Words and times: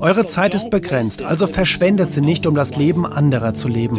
Eure 0.00 0.26
Zeit 0.26 0.52
ist 0.52 0.68
begrenzt, 0.68 1.22
also 1.22 1.46
verschwendet 1.46 2.10
sie 2.10 2.20
nicht, 2.20 2.46
um 2.46 2.54
das 2.54 2.76
Leben 2.76 3.06
anderer 3.06 3.54
zu 3.54 3.68
leben. 3.68 3.98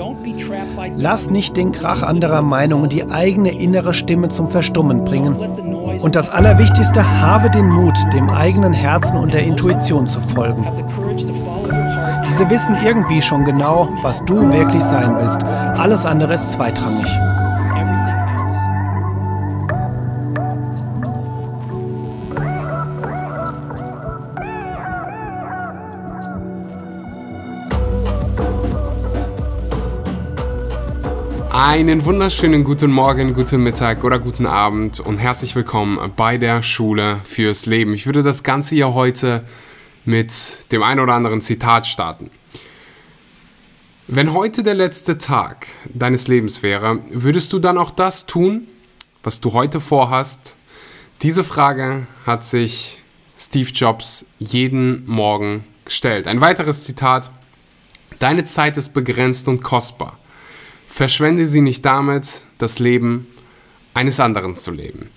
Lass 0.99 1.31
nicht 1.31 1.57
den 1.57 1.71
Krach 1.71 2.03
anderer 2.03 2.43
Meinungen 2.43 2.89
die 2.89 3.09
eigene 3.09 3.59
innere 3.59 3.95
Stimme 3.95 4.29
zum 4.29 4.49
Verstummen 4.49 5.03
bringen. 5.03 5.35
Und 5.35 6.15
das 6.15 6.29
Allerwichtigste, 6.29 7.21
habe 7.21 7.49
den 7.49 7.69
Mut, 7.69 7.97
dem 8.13 8.29
eigenen 8.29 8.73
Herzen 8.73 9.17
und 9.17 9.33
der 9.33 9.41
Intuition 9.41 10.07
zu 10.07 10.21
folgen. 10.21 10.63
Diese 12.27 12.47
wissen 12.51 12.77
irgendwie 12.85 13.23
schon 13.23 13.43
genau, 13.43 13.89
was 14.03 14.23
du 14.25 14.51
wirklich 14.51 14.83
sein 14.83 15.17
willst. 15.19 15.43
Alles 15.43 16.05
andere 16.05 16.35
ist 16.35 16.53
zweitrangig. 16.53 17.07
Einen 31.59 32.05
wunderschönen 32.05 32.63
guten 32.63 32.91
Morgen, 32.91 33.33
guten 33.33 33.63
Mittag 33.63 34.03
oder 34.03 34.19
guten 34.19 34.45
Abend 34.45 34.99
und 34.99 35.17
herzlich 35.17 35.55
willkommen 35.55 36.11
bei 36.15 36.37
der 36.37 36.61
Schule 36.61 37.19
fürs 37.23 37.65
Leben. 37.65 37.95
Ich 37.95 38.05
würde 38.05 38.21
das 38.21 38.43
Ganze 38.43 38.75
hier 38.75 38.93
heute 38.93 39.43
mit 40.05 40.71
dem 40.71 40.83
ein 40.83 40.99
oder 40.99 41.13
anderen 41.13 41.41
Zitat 41.41 41.87
starten. 41.87 42.29
Wenn 44.05 44.33
heute 44.33 44.61
der 44.61 44.75
letzte 44.75 45.17
Tag 45.17 45.65
deines 45.91 46.27
Lebens 46.27 46.61
wäre, 46.61 46.99
würdest 47.09 47.51
du 47.53 47.57
dann 47.57 47.79
auch 47.79 47.89
das 47.89 48.27
tun, 48.27 48.67
was 49.23 49.41
du 49.41 49.53
heute 49.53 49.79
vorhast? 49.79 50.57
Diese 51.23 51.43
Frage 51.43 52.05
hat 52.23 52.43
sich 52.43 53.01
Steve 53.35 53.71
Jobs 53.71 54.27
jeden 54.37 55.07
Morgen 55.07 55.63
gestellt. 55.85 56.27
Ein 56.27 56.39
weiteres 56.39 56.83
Zitat. 56.83 57.31
Deine 58.19 58.43
Zeit 58.43 58.77
ist 58.77 58.89
begrenzt 58.89 59.47
und 59.47 59.63
kostbar. 59.63 60.19
Verschwende 60.87 61.45
sie 61.45 61.61
nicht 61.61 61.85
damit, 61.85 62.43
das 62.57 62.79
Leben 62.79 63.27
eines 63.93 64.19
anderen 64.19 64.55
zu 64.55 64.71
leben. 64.71 65.09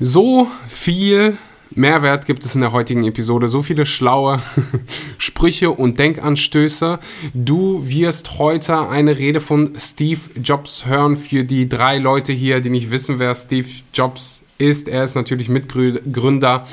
So 0.00 0.48
viel 0.68 1.38
Mehrwert 1.70 2.26
gibt 2.26 2.44
es 2.44 2.54
in 2.54 2.60
der 2.60 2.72
heutigen 2.72 3.04
Episode, 3.04 3.48
so 3.48 3.62
viele 3.62 3.86
schlaue 3.86 4.40
Sprüche 5.18 5.70
und 5.70 5.98
Denkanstöße. 5.98 6.98
Du 7.34 7.86
wirst 7.86 8.38
heute 8.38 8.88
eine 8.88 9.18
Rede 9.18 9.40
von 9.40 9.72
Steve 9.76 10.20
Jobs 10.42 10.86
hören 10.86 11.16
für 11.16 11.44
die 11.44 11.68
drei 11.68 11.98
Leute 11.98 12.32
hier, 12.32 12.60
die 12.60 12.70
nicht 12.70 12.90
wissen, 12.90 13.18
wer 13.18 13.34
Steve 13.34 13.68
Jobs 13.92 14.44
ist. 14.58 14.88
Er 14.88 15.04
ist 15.04 15.14
natürlich 15.14 15.48
Mitgründer 15.48 16.66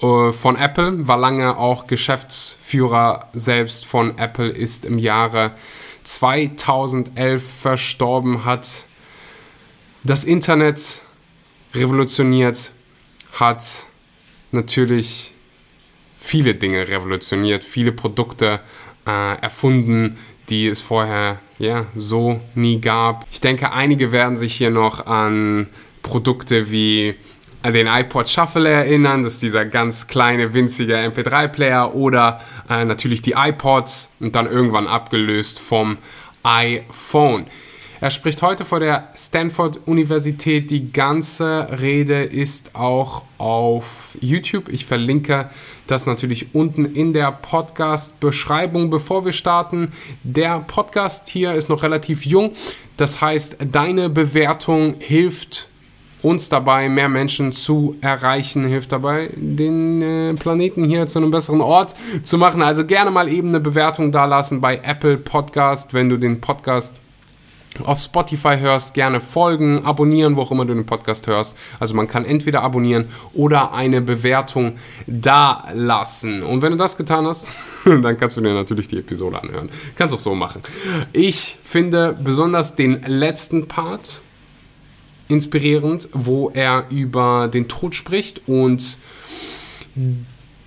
äh, 0.00 0.32
von 0.32 0.56
Apple, 0.56 1.06
war 1.08 1.18
lange 1.18 1.56
auch 1.56 1.86
Geschäftsführer 1.86 3.28
selbst 3.34 3.84
von 3.84 4.16
Apple, 4.18 4.48
ist 4.48 4.84
im 4.84 4.98
Jahre 4.98 5.52
2011 6.06 7.42
verstorben, 7.42 8.44
hat 8.44 8.84
das 10.04 10.24
Internet 10.24 11.00
revolutioniert, 11.74 12.72
hat 13.32 13.86
natürlich 14.52 15.32
viele 16.20 16.54
Dinge 16.54 16.88
revolutioniert, 16.88 17.64
viele 17.64 17.92
Produkte 17.92 18.60
äh, 19.06 19.40
erfunden, 19.40 20.16
die 20.48 20.68
es 20.68 20.80
vorher 20.80 21.40
ja, 21.58 21.86
so 21.96 22.40
nie 22.54 22.80
gab. 22.80 23.26
Ich 23.30 23.40
denke, 23.40 23.72
einige 23.72 24.12
werden 24.12 24.36
sich 24.36 24.54
hier 24.54 24.70
noch 24.70 25.06
an 25.06 25.68
Produkte 26.02 26.70
wie 26.70 27.16
den 27.72 27.86
iPod 27.86 28.28
Shuffle 28.28 28.68
erinnern, 28.68 29.22
das 29.22 29.34
ist 29.34 29.42
dieser 29.42 29.64
ganz 29.64 30.06
kleine, 30.06 30.54
winzige 30.54 30.96
MP3-Player 30.96 31.94
oder 31.94 32.40
äh, 32.68 32.84
natürlich 32.84 33.22
die 33.22 33.34
iPods 33.36 34.12
und 34.20 34.34
dann 34.34 34.46
irgendwann 34.46 34.86
abgelöst 34.86 35.58
vom 35.58 35.98
iPhone. 36.42 37.46
Er 37.98 38.10
spricht 38.10 38.42
heute 38.42 38.66
vor 38.66 38.78
der 38.78 39.10
Stanford 39.16 39.80
Universität. 39.86 40.70
Die 40.70 40.92
ganze 40.92 41.68
Rede 41.80 42.24
ist 42.24 42.74
auch 42.74 43.22
auf 43.38 44.18
YouTube. 44.20 44.68
Ich 44.68 44.84
verlinke 44.84 45.48
das 45.86 46.04
natürlich 46.04 46.54
unten 46.54 46.84
in 46.84 47.14
der 47.14 47.32
Podcast-Beschreibung. 47.32 48.90
Bevor 48.90 49.24
wir 49.24 49.32
starten, 49.32 49.92
der 50.22 50.60
Podcast 50.60 51.28
hier 51.28 51.54
ist 51.54 51.70
noch 51.70 51.82
relativ 51.82 52.26
jung. 52.26 52.52
Das 52.98 53.22
heißt, 53.22 53.56
deine 53.72 54.10
Bewertung 54.10 54.96
hilft 54.98 55.68
uns 56.26 56.48
dabei, 56.48 56.88
mehr 56.88 57.08
Menschen 57.08 57.52
zu 57.52 57.96
erreichen, 58.00 58.66
hilft 58.66 58.90
dabei, 58.90 59.30
den 59.36 60.02
äh, 60.02 60.34
Planeten 60.34 60.84
hier 60.84 61.06
zu 61.06 61.20
einem 61.20 61.30
besseren 61.30 61.60
Ort 61.60 61.94
zu 62.24 62.36
machen. 62.36 62.62
Also 62.62 62.84
gerne 62.84 63.12
mal 63.12 63.28
eben 63.28 63.50
eine 63.50 63.60
Bewertung 63.60 64.10
da 64.10 64.24
lassen 64.24 64.60
bei 64.60 64.80
Apple 64.82 65.18
Podcast, 65.18 65.94
wenn 65.94 66.08
du 66.08 66.16
den 66.16 66.40
Podcast 66.40 66.96
auf 67.84 68.00
Spotify 68.00 68.56
hörst, 68.58 68.94
gerne 68.94 69.20
folgen, 69.20 69.84
abonnieren, 69.84 70.34
wo 70.34 70.42
auch 70.42 70.50
immer 70.50 70.64
du 70.64 70.74
den 70.74 70.86
Podcast 70.86 71.28
hörst. 71.28 71.56
Also 71.78 71.94
man 71.94 72.08
kann 72.08 72.24
entweder 72.24 72.62
abonnieren 72.62 73.04
oder 73.32 73.72
eine 73.72 74.00
Bewertung 74.00 74.78
da 75.06 75.68
lassen. 75.74 76.42
Und 76.42 76.60
wenn 76.60 76.72
du 76.72 76.76
das 76.76 76.96
getan 76.96 77.24
hast, 77.26 77.50
dann 77.84 78.16
kannst 78.16 78.36
du 78.36 78.40
dir 78.40 78.52
natürlich 78.52 78.88
die 78.88 78.98
Episode 78.98 79.40
anhören. 79.40 79.70
Kannst 79.94 80.12
auch 80.12 80.18
so 80.18 80.34
machen. 80.34 80.62
Ich 81.12 81.58
finde 81.62 82.18
besonders 82.20 82.74
den 82.74 83.02
letzten 83.06 83.68
Part 83.68 84.22
inspirierend, 85.28 86.08
wo 86.12 86.50
er 86.50 86.86
über 86.90 87.48
den 87.48 87.68
Tod 87.68 87.94
spricht 87.94 88.48
und 88.48 88.98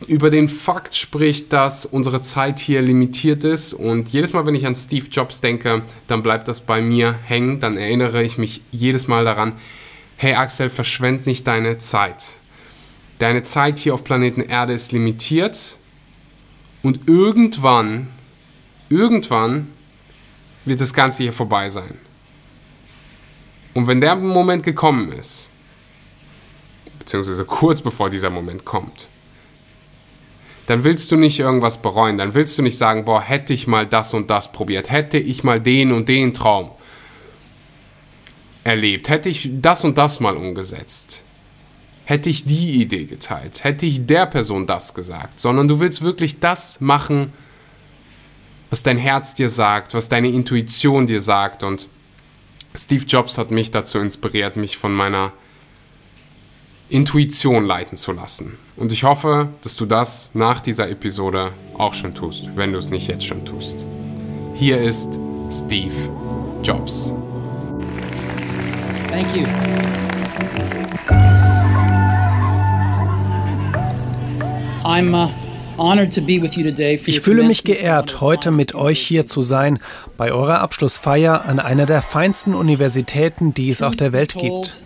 über 0.08 0.30
den 0.30 0.48
Fakt 0.48 0.96
spricht, 0.96 1.52
dass 1.54 1.86
unsere 1.86 2.22
Zeit 2.22 2.60
hier 2.60 2.82
limitiert 2.82 3.44
ist. 3.44 3.74
Und 3.74 4.10
jedes 4.10 4.34
Mal, 4.34 4.46
wenn 4.46 4.56
ich 4.56 4.66
an 4.66 4.76
Steve 4.76 5.08
Jobs 5.12 5.42
denke, 5.42 5.84
dann 6.08 6.24
bleibt 6.24 6.48
das 6.48 6.62
bei 6.62 6.82
mir 6.82 7.14
hängen. 7.26 7.60
Dann 7.60 7.78
erinnere 7.78 8.24
ich 8.24 8.38
mich 8.38 8.62
jedes 8.72 9.08
Mal 9.08 9.26
daran, 9.26 9.54
hey 10.16 10.34
Axel, 10.34 10.70
verschwend 10.70 11.26
nicht 11.26 11.46
deine 11.48 11.78
Zeit. 11.78 12.38
Deine 13.20 13.44
Zeit 13.44 13.80
hier 13.80 13.94
auf 13.94 14.04
Planeten 14.04 14.42
Erde 14.42 14.74
ist 14.74 14.92
limitiert. 14.92 15.78
Und 16.82 17.08
irgendwann, 17.08 18.08
irgendwann 18.88 19.68
wird 20.64 20.80
das 20.80 20.94
Ganze 20.94 21.24
hier 21.24 21.34
vorbei 21.34 21.70
sein. 21.70 21.98
Und 23.74 23.88
wenn 23.88 24.02
der 24.02 24.16
Moment 24.16 24.64
gekommen 24.64 25.12
ist, 25.12 25.52
beziehungsweise 27.00 27.46
kurz 27.46 27.82
bevor 27.82 28.10
dieser 28.10 28.30
Moment 28.30 28.66
kommt, 28.66 29.10
dann 30.70 30.84
willst 30.84 31.12
du 31.12 31.16
nicht 31.16 31.40
irgendwas 31.40 31.82
bereuen, 31.82 32.18
dann 32.18 32.36
willst 32.36 32.58
du 32.58 32.62
nicht 32.62 32.78
sagen, 32.78 33.04
boah, 33.04 33.22
hätte 33.22 33.54
ich 33.56 33.66
mal 33.66 33.88
das 33.88 34.14
und 34.14 34.30
das 34.30 34.52
probiert, 34.52 34.92
hätte 34.92 35.18
ich 35.18 35.44
mal 35.44 35.60
den 35.60 35.92
und 35.92 36.08
den 36.08 36.34
Traum 36.34 36.70
erlebt, 38.64 39.10
hätte 39.10 39.30
ich 39.30 39.50
das 39.52 39.84
und 39.84 39.98
das 39.98 40.20
mal 40.20 40.38
umgesetzt, 40.38 41.24
hätte 42.06 42.30
ich 42.30 42.46
die 42.46 42.82
Idee 42.82 43.06
geteilt, 43.06 43.64
hätte 43.64 43.88
ich 43.88 44.06
der 44.06 44.28
Person 44.28 44.68
das 44.68 44.94
gesagt, 44.94 45.40
sondern 45.40 45.68
du 45.68 45.80
willst 45.80 46.04
wirklich 46.04 46.40
das 46.40 46.80
machen, 46.82 47.34
was 48.70 48.84
dein 48.84 49.00
Herz 49.00 49.34
dir 49.34 49.50
sagt, 49.50 49.96
was 49.96 50.10
deine 50.10 50.30
Intuition 50.30 51.08
dir 51.08 51.22
sagt 51.22 51.64
und 51.64 51.88
Steve 52.76 53.06
Jobs 53.06 53.38
hat 53.38 53.52
mich 53.52 53.72
dazu 53.72 54.00
inspiriert, 54.00 54.56
mich 54.56 54.78
von 54.78 54.94
meiner 54.94 55.32
Intuition 56.90 57.66
leiten 57.66 57.98
zu 57.98 58.12
lassen. 58.12 58.58
Und 58.76 58.92
ich 58.92 59.04
hoffe, 59.04 59.50
dass 59.62 59.76
du 59.76 59.86
das 59.86 60.32
nach 60.34 60.62
dieser 60.62 60.90
Episode 60.90 61.52
auch 61.78 61.94
schon 61.94 62.16
tust, 62.16 62.50
wenn 62.56 62.72
du 62.72 62.80
es 62.80 62.90
nicht 62.90 63.08
jetzt 63.08 63.26
schon 63.26 63.46
tust. 63.46 63.86
Hier 64.56 64.80
ist 64.80 65.20
Steve 65.50 65.94
Jobs. 66.64 67.14
Thank 69.10 69.36
you. 69.36 69.46
I'm 74.86 75.14
uh, 75.14 75.30
ich 77.06 77.22
fühle 77.22 77.44
mich 77.44 77.64
geehrt, 77.64 78.22
heute 78.22 78.52
mit 78.52 78.76
euch 78.76 79.00
hier 79.00 79.26
zu 79.26 79.42
sein, 79.42 79.80
bei 80.18 80.32
eurer 80.32 80.60
Abschlussfeier 80.60 81.46
an 81.46 81.60
einer 81.60 81.86
der 81.86 82.02
feinsten 82.02 82.54
Universitäten, 82.54 83.54
die 83.54 83.70
es 83.70 83.82
auf 83.82 83.96
der 83.96 84.12
Welt 84.12 84.34
gibt. 84.34 84.84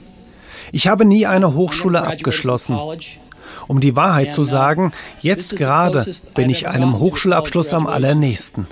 Ich 0.72 0.88
habe 0.88 1.06
nie 1.06 1.26
eine 1.26 1.54
Hochschule 1.54 2.02
abgeschlossen. 2.02 2.78
Um 3.68 3.80
die 3.80 3.96
Wahrheit 3.96 4.34
zu 4.34 4.44
sagen, 4.44 4.92
jetzt 5.22 5.58
gerade 5.58 6.06
bin 6.36 6.50
ich 6.50 6.68
einem 6.68 7.00
Hochschulabschluss 7.00 7.74
am 7.74 7.88
allernächsten. 7.88 8.68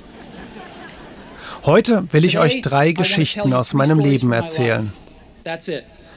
Heute 1.65 2.07
will 2.11 2.25
ich 2.25 2.39
euch 2.39 2.61
drei 2.61 2.91
Geschichten 2.91 3.53
aus 3.53 3.73
meinem 3.73 3.99
Leben 3.99 4.31
erzählen. 4.31 4.91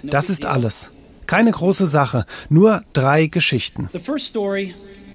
Das 0.02 0.30
ist 0.30 0.46
alles. 0.46 0.90
Keine 1.26 1.50
große 1.50 1.86
Sache, 1.86 2.26
nur 2.48 2.82
drei 2.92 3.26
Geschichten. 3.26 3.88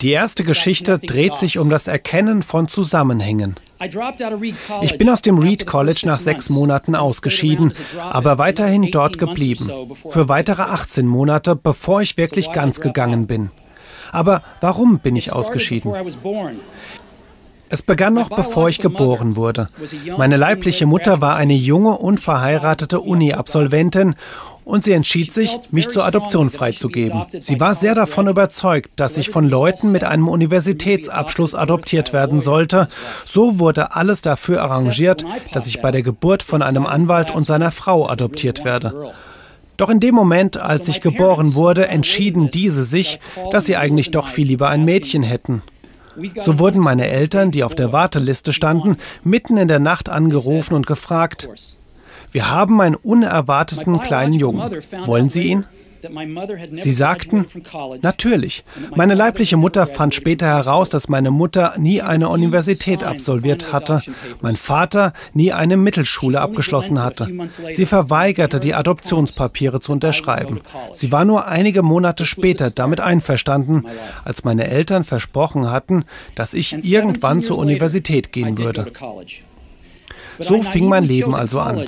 Die 0.02 0.12
erste 0.12 0.44
Geschichte 0.46 0.98
dreht 0.98 1.36
sich 1.36 1.58
um 1.58 1.70
das 1.70 1.88
Erkennen 1.88 2.42
von 2.42 2.70
Zusammenhängen. 2.70 3.56
Ich 4.82 4.98
bin 4.98 5.10
aus 5.10 5.22
dem 5.22 5.38
Reed 5.38 5.66
College 5.66 6.02
nach 6.06 6.20
sechs 6.22 6.50
Monaten 6.50 6.96
ausgeschieden, 6.96 7.74
aber 8.00 8.38
weiterhin 8.38 8.92
dort 8.92 9.18
geblieben. 9.18 9.70
Für 10.08 10.30
weitere 10.30 10.62
18 10.62 11.06
Monate, 11.06 11.56
bevor 11.56 12.02
ich 12.02 12.16
wirklich 12.16 12.52
ganz 12.52 12.80
gegangen 12.80 13.28
bin. 13.28 13.52
Aber 14.12 14.42
warum 14.62 15.00
bin 15.00 15.18
ich 15.18 15.34
ausgeschieden? 15.34 15.94
Es 17.72 17.84
begann 17.84 18.16
noch 18.16 18.30
bevor 18.30 18.68
ich 18.70 18.80
geboren 18.80 19.36
wurde. 19.36 19.68
Meine 20.18 20.38
leibliche 20.38 20.88
Mutter 20.88 21.22
war 21.22 21.36
eine 21.36 21.54
junge, 21.54 21.98
unverheiratete 21.98 23.00
Uni-Absolventin 23.00 24.16
und 24.70 24.84
sie 24.84 24.92
entschied 24.92 25.34
sich, 25.34 25.58
mich 25.72 25.90
zur 25.90 26.06
Adoption 26.06 26.52
freizugeben. 26.52 27.26
Sie 27.40 27.60
war 27.60 27.74
sehr 27.74 27.96
davon 27.96 28.28
überzeugt, 28.28 28.92
dass 28.98 29.18
ich 29.18 29.32
von 29.32 29.50
Leuten 29.50 29.92
mit 29.92 30.04
einem 30.04 30.28
Universitätsabschluss 30.28 31.56
adoptiert 31.56 32.14
werden 32.14 32.40
sollte. 32.40 32.88
So 33.26 33.58
wurde 33.58 33.96
alles 33.96 34.22
dafür 34.22 34.62
arrangiert, 34.62 35.26
dass 35.54 35.66
ich 35.66 35.82
bei 35.82 35.90
der 35.90 36.04
Geburt 36.04 36.44
von 36.44 36.62
einem 36.62 36.86
Anwalt 36.86 37.32
und 37.32 37.48
seiner 37.48 37.72
Frau 37.72 38.08
adoptiert 38.08 38.64
werde. 38.64 39.12
Doch 39.78 39.90
in 39.90 40.00
dem 40.00 40.14
Moment, 40.14 40.58
als 40.58 40.88
ich 40.88 41.02
geboren 41.02 41.56
wurde, 41.56 41.88
entschieden 41.88 42.52
diese 42.52 42.84
sich, 42.84 43.20
dass 43.52 43.66
sie 43.66 43.76
eigentlich 43.76 44.12
doch 44.12 44.28
viel 44.28 44.46
lieber 44.46 44.70
ein 44.70 44.86
Mädchen 44.86 45.24
hätten. 45.24 45.64
So 46.42 46.60
wurden 46.60 46.82
meine 46.82 47.08
Eltern, 47.08 47.50
die 47.50 47.64
auf 47.64 47.74
der 47.74 47.92
Warteliste 47.92 48.54
standen, 48.54 48.98
mitten 49.24 49.58
in 49.58 49.68
der 49.68 49.80
Nacht 49.80 50.10
angerufen 50.10 50.76
und 50.76 50.86
gefragt, 50.86 51.48
wir 52.32 52.50
haben 52.50 52.80
einen 52.82 52.96
unerwarteten 52.96 54.00
kleinen 54.02 54.34
Jungen. 54.34 54.72
Wollen 55.06 55.30
Sie 55.30 55.44
ihn? 55.44 55.66
Sie 56.74 56.92
sagten, 56.92 57.46
natürlich. 58.02 58.64
Meine 58.96 59.16
leibliche 59.16 59.58
Mutter 59.58 59.86
fand 59.88 60.16
später 60.16 60.48
heraus, 60.48 60.90
dass 60.90 61.10
meine 61.10 61.32
Mutter 61.32 61.74
nie 61.78 62.02
eine 62.02 62.30
Universität 62.30 63.04
absolviert 63.04 63.74
hatte, 63.74 64.02
mein 64.42 64.56
Vater 64.56 65.14
nie 65.34 65.52
eine 65.52 65.78
Mittelschule 65.78 66.40
abgeschlossen 66.40 67.04
hatte. 67.04 67.28
Sie 67.72 67.86
verweigerte, 67.86 68.60
die 68.60 68.76
Adoptionspapiere 68.76 69.80
zu 69.80 69.92
unterschreiben. 69.92 70.62
Sie 70.94 71.12
war 71.12 71.26
nur 71.26 71.48
einige 71.48 71.84
Monate 71.84 72.26
später 72.26 72.70
damit 72.70 73.02
einverstanden, 73.02 73.84
als 74.24 74.44
meine 74.44 74.68
Eltern 74.68 75.04
versprochen 75.04 75.70
hatten, 75.70 76.06
dass 76.36 76.54
ich 76.54 76.74
irgendwann 76.86 77.44
zur 77.44 77.58
Universität 77.58 78.32
gehen 78.32 78.58
würde. 78.58 78.92
So 80.40 80.62
fing 80.62 80.88
mein 80.88 81.04
Leben 81.04 81.36
also 81.36 81.60
an. 81.60 81.86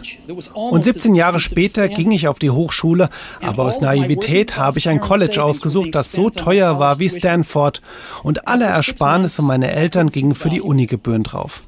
Und 0.54 0.84
17 0.84 1.16
Jahre 1.16 1.40
später 1.40 1.88
ging 1.88 2.12
ich 2.12 2.28
auf 2.28 2.40
die 2.40 2.50
Hochschule, 2.50 3.10
aber 3.42 3.64
aus 3.64 3.82
Naivität 3.82 4.58
habe 4.58 4.80
ich 4.80 4.90
ein 4.90 5.00
College 5.00 5.44
ausgesucht, 5.44 5.90
das 5.94 6.12
so 6.12 6.30
teuer 6.30 6.80
war 6.80 7.00
wie 7.00 7.10
Stanford 7.10 7.82
und 8.24 8.48
alle 8.48 8.66
Ersparnisse 8.66 9.42
meiner 9.42 9.70
Eltern 9.70 10.08
gingen 10.08 10.36
für 10.36 10.50
die 10.50 10.62
Unigebühren 10.62 11.24
drauf. 11.24 11.62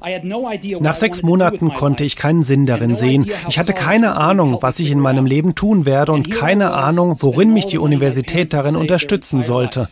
Nach 0.80 0.94
sechs 0.94 1.22
Monaten 1.22 1.72
konnte 1.72 2.04
ich 2.04 2.16
keinen 2.16 2.42
Sinn 2.42 2.66
darin 2.66 2.94
sehen. 2.94 3.30
Ich 3.48 3.58
hatte 3.58 3.72
keine 3.72 4.16
Ahnung, 4.16 4.58
was 4.60 4.78
ich 4.78 4.90
in 4.90 5.00
meinem 5.00 5.26
Leben 5.26 5.54
tun 5.54 5.86
werde 5.86 6.12
und 6.12 6.30
keine 6.30 6.72
Ahnung, 6.72 7.16
worin 7.20 7.52
mich 7.52 7.66
die 7.66 7.78
Universität 7.78 8.52
darin 8.52 8.76
unterstützen 8.76 9.42
sollte. 9.42 9.88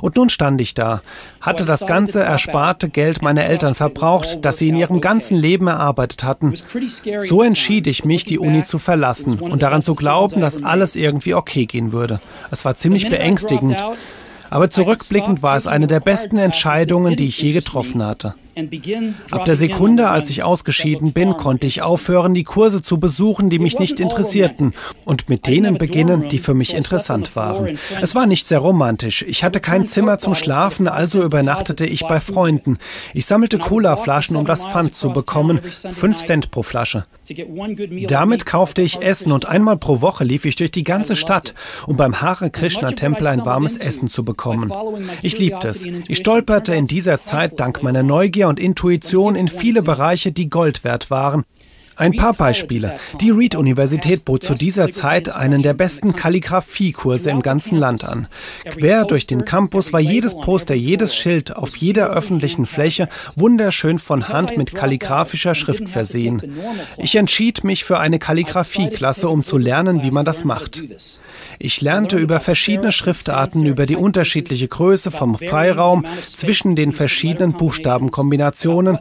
Und 0.00 0.16
nun 0.16 0.28
stand 0.28 0.60
ich 0.60 0.74
da, 0.74 1.02
hatte 1.40 1.64
das 1.64 1.86
ganze 1.86 2.22
ersparte 2.22 2.88
Geld 2.88 3.22
meiner 3.22 3.44
Eltern 3.44 3.74
verbraucht, 3.74 4.44
das 4.44 4.58
sie 4.58 4.68
in 4.68 4.76
ihrem 4.76 5.00
ganzen 5.00 5.36
Leben 5.36 5.66
erarbeitet 5.66 6.24
hatten. 6.24 6.54
So 7.26 7.42
entschied 7.42 7.86
ich 7.86 8.04
mich, 8.04 8.24
die 8.24 8.38
Uni 8.38 8.62
zu 8.62 8.78
verlassen 8.78 9.38
und 9.40 9.62
daran 9.62 9.82
zu 9.82 9.94
glauben, 9.94 10.40
dass 10.40 10.62
alles 10.64 10.96
irgendwie 10.96 11.34
okay 11.34 11.66
gehen 11.66 11.92
würde. 11.92 12.20
Es 12.50 12.64
war 12.64 12.76
ziemlich 12.76 13.08
beängstigend. 13.08 13.84
Aber 14.50 14.68
zurückblickend 14.68 15.42
war 15.42 15.56
es 15.56 15.66
eine 15.66 15.86
der 15.86 16.00
besten 16.00 16.36
Entscheidungen, 16.36 17.16
die 17.16 17.28
ich 17.28 17.40
je 17.40 17.52
getroffen 17.52 18.04
hatte. 18.04 18.34
Ab 19.30 19.44
der 19.44 19.56
Sekunde, 19.56 20.10
als 20.10 20.30
ich 20.30 20.42
ausgeschieden 20.42 21.12
bin, 21.12 21.36
konnte 21.36 21.66
ich 21.66 21.82
aufhören, 21.82 22.34
die 22.34 22.44
Kurse 22.44 22.82
zu 22.82 22.98
besuchen, 22.98 23.50
die 23.50 23.58
mich 23.58 23.78
nicht 23.78 24.00
interessierten, 24.00 24.74
und 25.04 25.28
mit 25.28 25.46
denen 25.46 25.78
beginnen, 25.78 26.28
die 26.28 26.38
für 26.38 26.54
mich 26.54 26.74
interessant 26.74 27.34
waren. 27.36 27.78
Es 28.00 28.14
war 28.14 28.26
nicht 28.26 28.48
sehr 28.48 28.58
romantisch. 28.58 29.22
Ich 29.22 29.44
hatte 29.44 29.60
kein 29.60 29.86
Zimmer 29.86 30.18
zum 30.18 30.34
Schlafen, 30.34 30.88
also 30.88 31.22
übernachtete 31.22 31.86
ich 31.86 32.02
bei 32.06 32.20
Freunden. 32.20 32.78
Ich 33.14 33.26
sammelte 33.26 33.58
Cola-Flaschen, 33.58 34.36
um 34.36 34.44
das 34.44 34.66
Pfand 34.66 34.94
zu 34.94 35.10
bekommen, 35.10 35.60
fünf 35.62 36.18
Cent 36.18 36.50
pro 36.50 36.62
Flasche. 36.62 37.04
Damit 38.08 38.46
kaufte 38.46 38.82
ich 38.82 39.00
Essen 39.00 39.32
und 39.32 39.46
einmal 39.46 39.76
pro 39.76 40.00
Woche 40.00 40.24
lief 40.24 40.44
ich 40.44 40.56
durch 40.56 40.70
die 40.70 40.84
ganze 40.84 41.16
Stadt, 41.16 41.54
um 41.86 41.96
beim 41.96 42.20
Hare 42.20 42.50
Krishna 42.50 42.92
Tempel 42.92 43.26
ein 43.28 43.44
warmes 43.44 43.76
Essen 43.76 44.08
zu 44.08 44.24
bekommen. 44.24 44.72
Ich 45.22 45.38
liebte 45.38 45.68
es. 45.68 45.84
Ich 46.08 46.18
stolperte 46.18 46.74
in 46.74 46.86
dieser 46.86 47.22
Zeit 47.22 47.58
dank 47.58 47.82
meiner 47.82 48.02
Neugier 48.02 48.41
Neugier 48.42 48.48
und 48.48 48.60
Intuition 48.60 49.36
in 49.36 49.46
viele 49.48 49.82
Bereiche, 49.82 50.32
die 50.32 50.50
Gold 50.50 50.82
wert 50.84 51.10
waren. 51.10 51.44
Ein 51.96 52.12
paar 52.12 52.32
Beispiele. 52.32 52.98
Die 53.20 53.30
Reed-Universität 53.30 54.24
bot 54.24 54.44
zu 54.44 54.54
dieser 54.54 54.90
Zeit 54.90 55.28
einen 55.34 55.62
der 55.62 55.74
besten 55.74 56.14
Kalligraphiekurse 56.14 57.30
im 57.30 57.42
ganzen 57.42 57.78
Land 57.78 58.04
an. 58.04 58.28
Quer 58.64 59.04
durch 59.04 59.26
den 59.26 59.44
Campus 59.44 59.92
war 59.92 60.00
jedes 60.00 60.34
Poster, 60.34 60.74
jedes 60.74 61.14
Schild 61.14 61.56
auf 61.56 61.76
jeder 61.76 62.10
öffentlichen 62.10 62.66
Fläche 62.66 63.08
wunderschön 63.36 63.98
von 63.98 64.28
Hand 64.28 64.56
mit 64.56 64.74
kalligraphischer 64.74 65.54
Schrift 65.54 65.88
versehen. 65.88 66.42
Ich 66.96 67.16
entschied 67.16 67.64
mich 67.64 67.84
für 67.84 67.98
eine 67.98 68.18
Kalligraphieklasse, 68.18 69.28
um 69.28 69.44
zu 69.44 69.58
lernen, 69.58 70.02
wie 70.02 70.10
man 70.10 70.24
das 70.24 70.44
macht. 70.44 70.82
Ich 71.58 71.80
lernte 71.80 72.16
über 72.16 72.40
verschiedene 72.40 72.92
Schriftarten, 72.92 73.66
über 73.66 73.86
die 73.86 73.96
unterschiedliche 73.96 74.68
Größe 74.68 75.10
vom 75.10 75.38
Freiraum 75.38 76.04
zwischen 76.24 76.74
den 76.74 76.92
verschiedenen 76.92 77.52
Buchstabenkombinationen, 77.52 78.98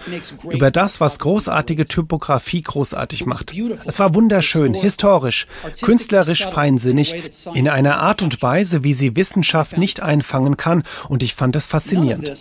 über 0.50 0.72
das, 0.72 1.00
was 1.00 1.20
großartige 1.20 1.88
Typografie 1.88 2.62
großartig 2.82 3.28
macht. 3.28 3.54
Es 3.86 4.00
war 4.00 4.16
wunderschön, 4.16 4.74
historisch, 4.74 5.46
künstlerisch 5.84 6.48
feinsinnig, 6.48 7.14
in 7.54 7.70
einer 7.70 8.00
Art 8.00 8.24
und 8.24 8.42
Weise, 8.42 8.84
wie 8.84 8.96
sie 8.96 9.16
Wissenschaft 9.16 9.78
nicht 9.78 10.02
einfangen 10.02 10.58
kann, 10.58 10.82
und 11.08 11.22
ich 11.22 11.36
fand 11.36 11.56
es 11.56 11.68
faszinierend. 11.68 12.34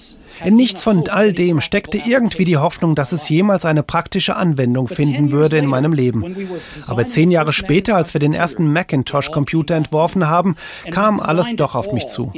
In 0.43 0.57
nichts 0.57 0.83
von 0.83 1.07
all 1.11 1.35
dem 1.35 1.61
steckte 1.61 1.99
irgendwie 1.99 2.47
die 2.47 2.57
Hoffnung, 2.57 2.95
dass 2.95 3.13
es 3.13 3.29
jemals 3.29 3.67
eine 3.67 3.83
praktische 3.83 4.37
Anwendung 4.37 4.89
finden 4.89 5.31
würde 5.31 5.59
in 5.59 5.67
meinem 5.67 5.93
Leben. 5.93 6.25
Aber 6.89 7.07
zehn 7.07 7.31
Jahre 7.31 7.53
später, 7.53 7.97
als 7.97 8.15
wir 8.15 8.21
den 8.21 8.33
ersten 8.33 8.73
Macintosh-Computer 8.73 9.75
entworfen 9.75 10.27
haben, 10.29 10.55
kam 10.91 11.21
alles 11.21 11.49
doch 11.55 11.75
auf 11.75 11.93
mich 11.93 12.07
zu. 12.07 12.33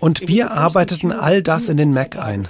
Und 0.00 0.28
wir 0.28 0.50
arbeiteten 0.50 1.12
all 1.12 1.42
das 1.42 1.70
in 1.70 1.78
den 1.78 1.94
Mac 1.94 2.18
ein. 2.18 2.46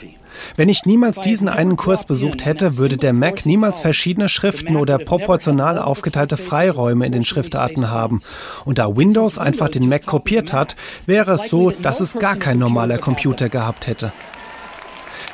Wenn 0.56 0.68
ich 0.68 0.86
niemals 0.86 1.20
diesen 1.20 1.48
einen 1.48 1.76
Kurs 1.76 2.04
besucht 2.04 2.44
hätte, 2.44 2.76
würde 2.76 2.96
der 2.96 3.12
Mac 3.12 3.46
niemals 3.46 3.80
verschiedene 3.80 4.28
Schriften 4.28 4.76
oder 4.76 4.98
proportional 4.98 5.78
aufgeteilte 5.78 6.36
Freiräume 6.36 7.06
in 7.06 7.12
den 7.12 7.24
Schriftarten 7.24 7.90
haben. 7.90 8.20
Und 8.64 8.78
da 8.78 8.96
Windows 8.96 9.38
einfach 9.38 9.68
den 9.68 9.88
Mac 9.88 10.06
kopiert 10.06 10.52
hat, 10.52 10.76
wäre 11.06 11.32
es 11.32 11.48
so, 11.48 11.70
dass 11.70 12.00
es 12.00 12.14
gar 12.14 12.36
kein 12.36 12.58
normaler 12.58 12.98
Computer 12.98 13.48
gehabt 13.48 13.86
hätte. 13.86 14.12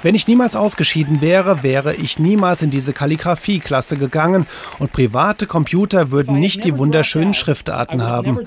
Wenn 0.03 0.15
ich 0.15 0.27
niemals 0.27 0.57
ausgeschieden 0.57 1.21
wäre, 1.21 1.63
wäre 1.63 1.95
ich 1.95 2.19
niemals 2.19 2.63
in 2.63 2.71
diese 2.71 2.93
Kalligraphie-Klasse 2.93 3.97
gegangen 3.97 4.47
und 4.79 4.93
private 4.93 5.47
Computer 5.47 6.11
würden 6.11 6.39
nicht 6.41 6.65
die 6.65 6.77
wunderschönen 6.77 7.35
Schriftarten 7.35 8.03
haben. 8.03 8.39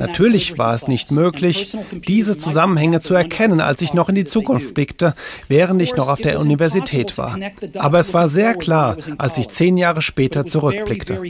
Natürlich 0.00 0.58
war 0.58 0.74
es 0.74 0.88
nicht 0.88 1.10
möglich, 1.10 1.76
diese 2.08 2.38
Zusammenhänge 2.38 3.00
zu 3.00 3.14
erkennen, 3.14 3.60
als 3.60 3.82
ich 3.82 3.92
noch 3.92 4.08
in 4.08 4.14
die 4.14 4.24
Zukunft 4.24 4.74
blickte, 4.74 5.14
während 5.48 5.82
ich 5.82 5.94
noch 5.94 6.08
auf 6.08 6.20
der 6.20 6.40
Universität 6.40 7.18
war. 7.18 7.38
Aber 7.76 7.98
es 7.98 8.14
war 8.14 8.28
sehr 8.28 8.54
klar, 8.54 8.96
als 9.18 9.38
ich 9.38 9.48
zehn 9.48 9.76
Jahre 9.76 10.02
später 10.02 10.46
zurückblickte. 10.46 11.20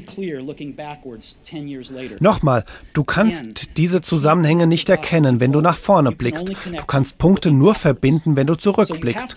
Nochmal, 2.21 2.65
du 2.93 3.05
kannst 3.05 3.77
diese 3.77 4.01
Zusammenhänge 4.01 4.67
nicht 4.67 4.89
erkennen, 4.89 5.41
wenn 5.41 5.53
du 5.53 5.61
nach 5.61 5.77
vorne 5.77 6.13
blickst. 6.13 6.49
Du 6.49 6.85
kannst 6.87 7.19
Punkte 7.19 7.51
nur 7.51 7.75
verbinden, 7.75 8.37
wenn 8.37 8.47
du 8.47 8.55
zurückblickst. 8.55 9.35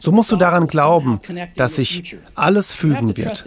So 0.00 0.12
musst 0.12 0.32
du 0.32 0.36
daran 0.36 0.66
glauben, 0.66 1.20
dass 1.56 1.76
sich 1.76 2.16
alles 2.34 2.72
fügen 2.72 3.16
wird. 3.16 3.44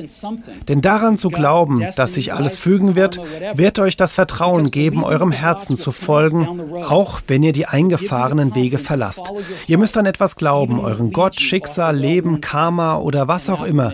Denn 0.68 0.82
daran 0.82 1.18
zu 1.18 1.30
glauben, 1.30 1.86
dass 1.96 2.14
sich 2.14 2.34
alles 2.34 2.58
fügen 2.58 2.96
wird, 2.96 3.20
wird 3.56 3.80
euch 3.80 3.98
das 3.98 4.14
Vertrauen 4.14 4.72
geben, 4.72 5.04
eurem 5.04 5.32
Herzen 5.32 5.78
zu 5.78 5.92
folgen, 5.92 6.48
auch 6.84 7.22
wenn 7.28 7.44
ihr 7.44 7.54
die 7.54 7.66
eingefahrenen 7.66 8.56
Wege 8.56 8.80
verlasst. 8.80 9.32
Ihr 9.68 9.78
müsst 9.78 9.98
an 9.98 10.06
etwas 10.06 10.36
glauben, 10.36 10.80
euren 10.80 11.12
Gott, 11.12 11.40
Schicksal, 11.40 11.96
Leben, 11.96 12.42
Karma 12.42 12.98
oder 12.98 13.28
was 13.28 13.50
auch 13.50 13.64
immer. 13.64 13.94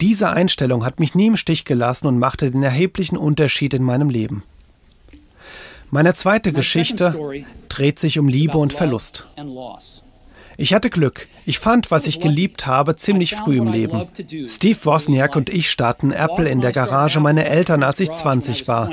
Diese 0.00 0.30
Einstellung 0.30 0.84
hat 0.84 1.00
mich 1.00 1.14
nie 1.14 1.26
im 1.26 1.36
Stich 1.36 1.64
gelassen 1.64 2.06
und 2.06 2.18
machte 2.18 2.50
den 2.50 2.62
erheblichen 2.62 3.16
Unterschied 3.16 3.74
in 3.74 3.82
meinem 3.82 4.10
Leben. 4.10 4.42
Meine 5.90 6.14
zweite 6.14 6.52
Geschichte 6.52 7.14
dreht 7.68 7.98
sich 7.98 8.18
um 8.18 8.28
Liebe 8.28 8.58
und 8.58 8.72
Verlust. 8.72 9.28
Ich 10.58 10.72
hatte 10.72 10.88
Glück. 10.88 11.26
Ich 11.44 11.58
fand, 11.58 11.90
was 11.90 12.06
ich 12.06 12.20
geliebt 12.20 12.66
habe, 12.66 12.96
ziemlich 12.96 13.34
früh 13.34 13.58
im 13.58 13.70
Leben. 13.70 14.06
Steve 14.48 14.78
Wozniak 14.84 15.36
und 15.36 15.50
ich 15.50 15.70
starten 15.70 16.12
Apple 16.12 16.48
in 16.48 16.62
der 16.62 16.72
Garage 16.72 17.20
meiner 17.20 17.44
Eltern, 17.44 17.82
als 17.82 18.00
ich 18.00 18.10
20 18.10 18.66
war. 18.66 18.90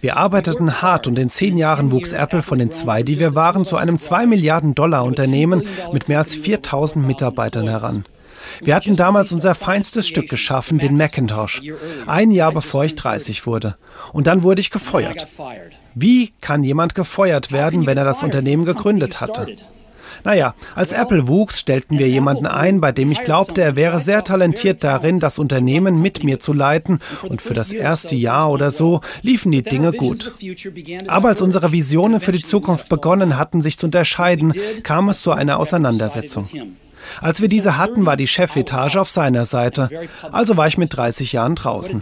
Wir 0.00 0.16
arbeiteten 0.16 0.80
hart 0.80 1.06
und 1.06 1.18
in 1.18 1.28
zehn 1.28 1.58
Jahren 1.58 1.92
wuchs 1.92 2.12
Apple 2.12 2.40
von 2.40 2.58
den 2.58 2.70
zwei, 2.70 3.02
die 3.02 3.18
wir 3.18 3.34
waren, 3.34 3.66
zu 3.66 3.76
einem 3.76 3.98
2 3.98 4.26
Milliarden 4.26 4.74
Dollar 4.74 5.04
Unternehmen 5.04 5.62
mit 5.92 6.08
mehr 6.08 6.18
als 6.18 6.34
4000 6.34 7.06
Mitarbeitern 7.06 7.68
heran. 7.68 8.04
Wir 8.60 8.74
hatten 8.74 8.96
damals 8.96 9.32
unser 9.32 9.54
feinstes 9.54 10.08
Stück 10.08 10.28
geschaffen, 10.28 10.78
den 10.78 10.96
Macintosh. 10.96 11.62
Ein 12.06 12.30
Jahr 12.30 12.52
bevor 12.52 12.84
ich 12.84 12.94
30 12.94 13.46
wurde. 13.46 13.76
Und 14.12 14.26
dann 14.26 14.42
wurde 14.42 14.60
ich 14.60 14.70
gefeuert. 14.70 15.26
Wie 15.94 16.32
kann 16.40 16.62
jemand 16.62 16.94
gefeuert 16.94 17.52
werden, 17.52 17.86
wenn 17.86 17.98
er 17.98 18.04
das 18.04 18.22
Unternehmen 18.22 18.64
gegründet 18.64 19.20
hatte? 19.20 19.46
Naja, 20.24 20.54
als 20.74 20.92
Apple 20.92 21.28
wuchs, 21.28 21.60
stellten 21.60 21.98
wir 21.98 22.08
jemanden 22.08 22.46
ein, 22.46 22.80
bei 22.80 22.92
dem 22.92 23.10
ich 23.10 23.22
glaubte, 23.22 23.62
er 23.62 23.76
wäre 23.76 24.00
sehr 24.00 24.24
talentiert 24.24 24.84
darin, 24.84 25.20
das 25.20 25.38
Unternehmen 25.38 26.00
mit 26.00 26.24
mir 26.24 26.38
zu 26.38 26.52
leiten. 26.52 27.00
Und 27.22 27.42
für 27.42 27.54
das 27.54 27.72
erste 27.72 28.16
Jahr 28.16 28.50
oder 28.50 28.70
so 28.70 29.00
liefen 29.22 29.52
die 29.52 29.62
Dinge 29.62 29.92
gut. 29.92 30.32
Aber 31.08 31.28
als 31.28 31.42
unsere 31.42 31.72
Visionen 31.72 32.20
für 32.20 32.32
die 32.32 32.42
Zukunft 32.42 32.88
begonnen 32.88 33.38
hatten, 33.38 33.62
sich 33.62 33.78
zu 33.78 33.86
unterscheiden, 33.86 34.52
kam 34.82 35.08
es 35.08 35.22
zu 35.22 35.32
einer 35.32 35.58
Auseinandersetzung. 35.58 36.48
Als 37.20 37.40
wir 37.40 37.48
diese 37.48 37.78
hatten, 37.78 38.06
war 38.06 38.16
die 38.16 38.28
Chefetage 38.28 38.96
auf 38.96 39.10
seiner 39.10 39.44
Seite. 39.44 39.90
Also 40.30 40.56
war 40.56 40.68
ich 40.68 40.78
mit 40.78 40.96
30 40.96 41.32
Jahren 41.32 41.56
draußen. 41.56 42.00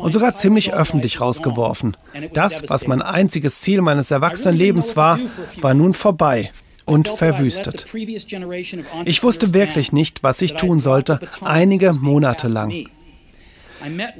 Und 0.00 0.12
sogar 0.12 0.34
ziemlich 0.34 0.74
öffentlich 0.74 1.20
rausgeworfen. 1.20 1.96
Das, 2.32 2.68
was 2.68 2.86
mein 2.86 3.02
einziges 3.02 3.60
Ziel 3.60 3.80
meines 3.80 4.10
Erwachsenenlebens 4.10 4.96
war, 4.96 5.18
war 5.60 5.74
nun 5.74 5.94
vorbei 5.94 6.50
und 6.84 7.08
verwüstet. 7.08 7.86
Ich 9.04 9.22
wusste 9.22 9.54
wirklich 9.54 9.92
nicht, 9.92 10.22
was 10.22 10.42
ich 10.42 10.54
tun 10.54 10.80
sollte, 10.80 11.20
einige 11.42 11.92
Monate 11.92 12.48
lang. 12.48 12.86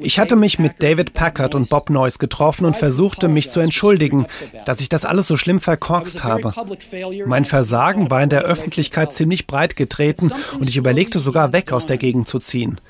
Ich 0.01 0.19
hatte 0.19 0.37
mich 0.37 0.59
mit 0.59 0.83
David 0.83 1.15
Packard 1.15 1.55
und 1.55 1.69
Bob 1.71 1.91
Noyce 1.91 2.19
getroffen 2.19 2.67
und 2.67 2.77
versuchte, 2.77 3.29
mich 3.29 3.51
zu 3.51 3.61
entschuldigen, 3.61 4.27
dass 4.67 4.81
ich 4.81 4.89
das 4.89 5.05
alles 5.05 5.27
so 5.27 5.37
schlimm 5.37 5.61
verkorkst 5.61 6.23
habe. 6.23 6.53
Mein 7.27 7.45
Versagen 7.45 8.11
war 8.11 8.23
in 8.23 8.29
der 8.29 8.43
Öffentlichkeit 8.43 9.13
ziemlich 9.13 9.47
breit 9.47 9.77
getreten 9.77 10.31
und 10.59 10.69
ich 10.69 10.77
überlegte 10.77 11.21
sogar 11.21 11.53
weg 11.53 11.73
aus 11.73 11.87
der 11.87 11.97
Gegend 11.97 12.29
zu 12.29 12.39
ziehen. 12.39 12.81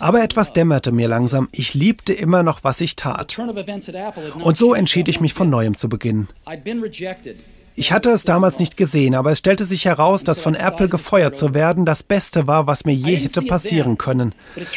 Aber 0.00 0.22
etwas 0.22 0.52
dämmerte 0.52 0.92
mir 0.92 1.08
langsam. 1.08 1.48
Ich 1.52 1.74
liebte 1.74 2.12
immer 2.12 2.42
noch, 2.42 2.64
was 2.64 2.80
ich 2.80 2.96
tat. 2.96 3.38
Und 3.38 4.56
so 4.56 4.74
entschied 4.74 5.08
ich 5.08 5.20
mich 5.20 5.34
von 5.34 5.48
neuem 5.48 5.76
zu 5.76 5.88
beginnen. 5.88 6.28
Ich 7.78 7.92
hatte 7.92 8.08
es 8.08 8.24
damals 8.24 8.58
nicht 8.58 8.78
gesehen, 8.78 9.14
aber 9.14 9.32
es 9.32 9.38
stellte 9.38 9.66
sich 9.66 9.84
heraus, 9.84 10.24
dass 10.24 10.40
von 10.40 10.54
Apple 10.54 10.88
gefeuert 10.88 11.36
zu 11.36 11.52
werden 11.52 11.84
das 11.84 12.02
Beste 12.02 12.46
war, 12.46 12.66
was 12.66 12.86
mir 12.86 12.94
je 12.94 13.14
hätte 13.16 13.42
passieren 13.42 13.98
können. 13.98 14.34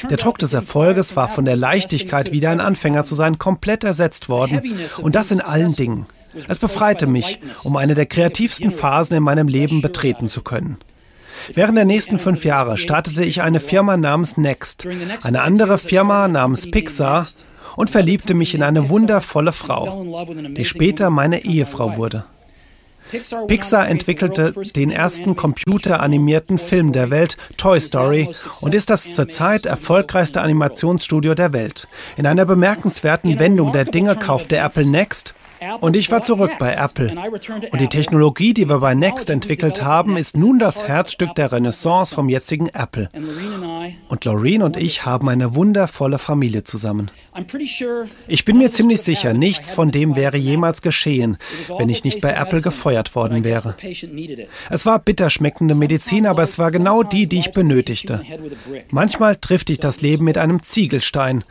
Der 0.10 0.18
Druck 0.18 0.38
des 0.38 0.51
Erfolges 0.51 1.15
war 1.15 1.29
von 1.29 1.46
der 1.46 1.56
Leichtigkeit, 1.56 2.34
wieder 2.34 2.50
ein 2.50 2.60
Anfänger 2.60 3.06
zu 3.06 3.15
sein, 3.15 3.39
komplett 3.39 3.86
ersetzt 3.86 4.27
worden. 4.27 4.62
Und 5.01 5.15
das 5.15 5.32
in 5.32 5.39
allen 5.39 5.74
Dingen. 5.74 6.08
Es 6.50 6.60
befreite 6.60 7.08
mich, 7.08 7.39
um 7.63 7.77
eine 7.77 7.96
der 7.96 8.06
kreativsten 8.06 8.72
Phasen 8.72 9.15
in 9.15 9.24
meinem 9.24 9.48
Leben 9.48 9.82
betreten 9.82 10.27
zu 10.27 10.41
können. 10.41 10.75
Während 11.53 11.77
der 11.77 11.86
nächsten 11.86 12.20
fünf 12.20 12.44
Jahre 12.44 12.77
startete 12.77 13.24
ich 13.24 13.41
eine 13.41 13.62
Firma 13.62 13.96
namens 13.96 14.36
Next, 14.36 14.86
eine 15.24 15.41
andere 15.41 15.77
Firma 15.77 16.27
namens 16.27 16.70
Pixar 16.70 17.25
und 17.77 17.89
verliebte 17.89 18.34
mich 18.34 18.53
in 18.53 18.62
eine 18.62 18.89
wundervolle 18.89 19.53
Frau, 19.53 20.25
die 20.50 20.65
später 20.65 21.10
meine 21.10 21.46
Ehefrau 21.46 21.96
wurde. 21.96 22.25
Pixar 23.48 23.88
entwickelte 23.88 24.54
den 24.75 24.92
ersten 24.92 25.36
computeranimierten 25.36 26.58
Film 26.58 26.92
der 26.92 27.10
Welt, 27.10 27.38
Toy 27.58 27.80
Story, 27.80 28.30
und 28.62 28.75
ist 28.75 28.89
das 28.89 29.13
zurzeit 29.13 29.66
erfolgreichste 29.66 30.42
Animationsstudio 30.42 31.34
der 31.34 31.54
Welt. 31.54 31.88
In 32.18 32.28
einer 32.28 32.46
bemerkenswerten 32.46 33.39
Wendung 33.39 33.72
der 33.72 33.86
Dinge 33.86 34.16
kaufte 34.16 34.58
Apple 34.58 34.86
Next 34.86 35.34
und 35.82 35.96
ich 35.96 36.12
war 36.12 36.22
zurück 36.22 36.51
bei 36.60 36.74
Apple. 36.74 37.13
Und 37.72 37.82
die 37.82 37.88
Technologie, 37.88 38.54
die 38.54 38.68
wir 38.68 38.80
bei 38.80 38.96
Next 38.96 39.30
entwickelt 39.30 39.84
haben, 39.84 40.18
ist 40.18 40.38
nun 40.38 40.60
das 40.60 40.88
Herzstück 40.88 41.36
der 41.36 41.51
Renaissance 41.51 42.13
vom 42.13 42.30
jetzigen 42.30 42.68
Apple. 42.70 43.10
Und 44.08 44.25
Loreen 44.25 44.62
und 44.62 44.78
ich 44.78 45.06
haben 45.06 45.30
eine 45.30 45.56
wundervolle 45.56 46.20
Familie 46.20 46.63
zusammen. 46.63 47.12
Ich 48.28 48.46
bin 48.46 48.58
mir 48.58 48.72
ziemlich 48.72 49.01
sicher, 49.01 49.34
nichts 49.34 49.72
von 49.72 49.92
dem 49.92 50.16
wäre 50.16 50.38
jemals 50.38 50.82
geschehen, 50.82 51.38
wenn 51.78 51.89
ich 51.89 52.04
nicht 52.04 52.22
bei 52.22 52.34
Apple 52.34 52.62
gefeuert 52.62 53.16
worden 53.16 53.44
wäre. 53.44 53.75
Es 54.70 54.86
war 54.86 55.00
bitter 55.00 55.30
schmeckende 55.30 55.75
Medizin, 55.75 56.25
aber 56.25 56.44
es 56.44 56.60
war 56.60 56.72
genau 56.72 57.04
die, 57.04 57.28
die 57.28 57.39
ich 57.39 57.51
benötigte. 57.51 58.22
Manchmal 58.92 59.36
trifft 59.36 59.70
dich 59.70 59.80
das 59.80 60.01
Leben 60.01 60.25
mit 60.25 60.38
einem 60.38 60.63
Ziegelstein. 60.63 61.44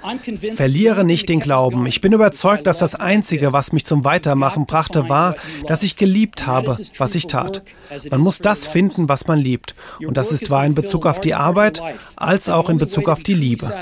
Verliere 0.55 1.05
nicht 1.05 1.29
den 1.29 1.41
Glauben. 1.41 1.87
Ich 1.87 2.00
bin 2.00 2.12
überzeugt, 2.12 2.67
dass 2.67 2.79
das 2.79 2.95
Einzige, 2.95 3.53
was 3.53 3.73
mich 3.73 3.85
zum 3.85 3.98
Weitermachen 4.05 4.67
brachte, 4.67 5.09
war, 5.09 5.37
dass 5.67 5.83
ich 5.83 5.97
geliebt 5.97 6.47
habe, 6.47 6.76
was 6.99 7.14
ich 7.14 7.26
tat. 7.26 7.62
Man 8.11 8.21
muss 8.21 8.38
das 8.38 8.67
finden, 8.67 9.09
was 9.09 9.26
man 9.26 9.38
liebt. 9.38 9.75
Und 10.05 10.17
das 10.17 10.33
ist 10.33 10.50
wahr 10.50 10.67
in 10.67 10.75
Bezug 10.75 11.07
auf 11.07 11.21
die 11.21 11.35
Arbeit, 11.35 11.83
als 12.17 12.49
auch 12.49 12.69
in 12.69 12.78
Bezug 12.78 13.09
auf 13.09 13.23
die 13.23 13.35
Liebe. 13.35 13.73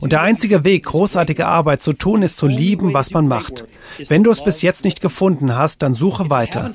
Und 0.00 0.12
der 0.12 0.22
einzige 0.22 0.64
Weg, 0.64 0.84
großartige 0.84 1.46
Arbeit 1.46 1.82
zu 1.82 1.92
tun, 1.92 2.22
ist 2.22 2.36
zu 2.36 2.46
lieben, 2.46 2.94
was 2.94 3.10
man 3.10 3.28
macht. 3.28 3.64
Wenn 4.08 4.24
du 4.24 4.30
es 4.30 4.42
bis 4.42 4.62
jetzt 4.62 4.84
nicht 4.84 5.00
gefunden 5.00 5.56
hast, 5.56 5.82
dann 5.82 5.94
suche 5.94 6.30
weiter. 6.30 6.72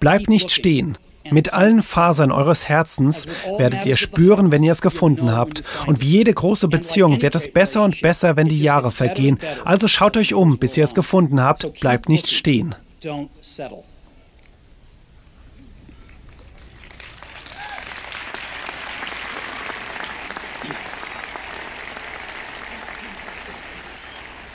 Bleib 0.00 0.28
nicht 0.28 0.50
stehen. 0.50 0.98
Mit 1.30 1.52
allen 1.52 1.82
Fasern 1.82 2.30
eures 2.30 2.68
Herzens 2.68 3.26
werdet 3.58 3.86
ihr 3.86 3.96
spüren, 3.96 4.52
wenn 4.52 4.62
ihr 4.62 4.72
es 4.72 4.82
gefunden 4.82 5.32
habt. 5.32 5.62
Und 5.86 6.00
wie 6.00 6.08
jede 6.08 6.32
große 6.32 6.68
Beziehung 6.68 7.22
wird 7.22 7.34
es 7.34 7.52
besser 7.52 7.84
und 7.84 8.00
besser, 8.00 8.36
wenn 8.36 8.48
die 8.48 8.62
Jahre 8.62 8.92
vergehen. 8.92 9.38
Also 9.64 9.88
schaut 9.88 10.16
euch 10.16 10.34
um, 10.34 10.58
bis 10.58 10.76
ihr 10.76 10.84
es 10.84 10.94
gefunden 10.94 11.40
habt. 11.40 11.80
Bleibt 11.80 12.08
nicht 12.08 12.28
stehen. 12.28 12.74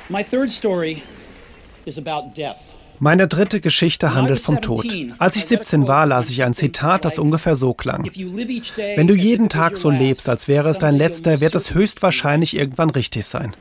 My 0.10 0.24
third 0.24 0.52
story 0.52 1.04
is 1.86 1.98
about 1.98 2.36
death. 2.36 2.71
Meine 3.04 3.28
dritte 3.28 3.62
Geschichte 3.62 4.14
handelt 4.14 4.42
vom 4.42 4.62
Tod. 4.62 4.86
Als 5.18 5.36
ich 5.36 5.46
17 5.46 5.88
war, 5.88 6.06
las 6.06 6.30
ich 6.30 6.44
ein 6.44 6.54
Zitat, 6.54 7.04
das 7.04 7.18
ungefähr 7.18 7.56
so 7.56 7.74
klang. 7.74 8.08
Wenn 8.96 9.08
du 9.08 9.16
jeden 9.16 9.50
Tag 9.50 9.76
so 9.76 9.90
lebst, 9.90 10.30
als 10.30 10.48
wäre 10.48 10.70
es 10.70 10.78
dein 10.78 10.98
letzter, 10.98 11.42
wird 11.42 11.56
es 11.56 11.74
höchstwahrscheinlich 11.74 12.56
irgendwann 12.56 12.92
richtig 12.92 13.26
sein. 13.26 13.56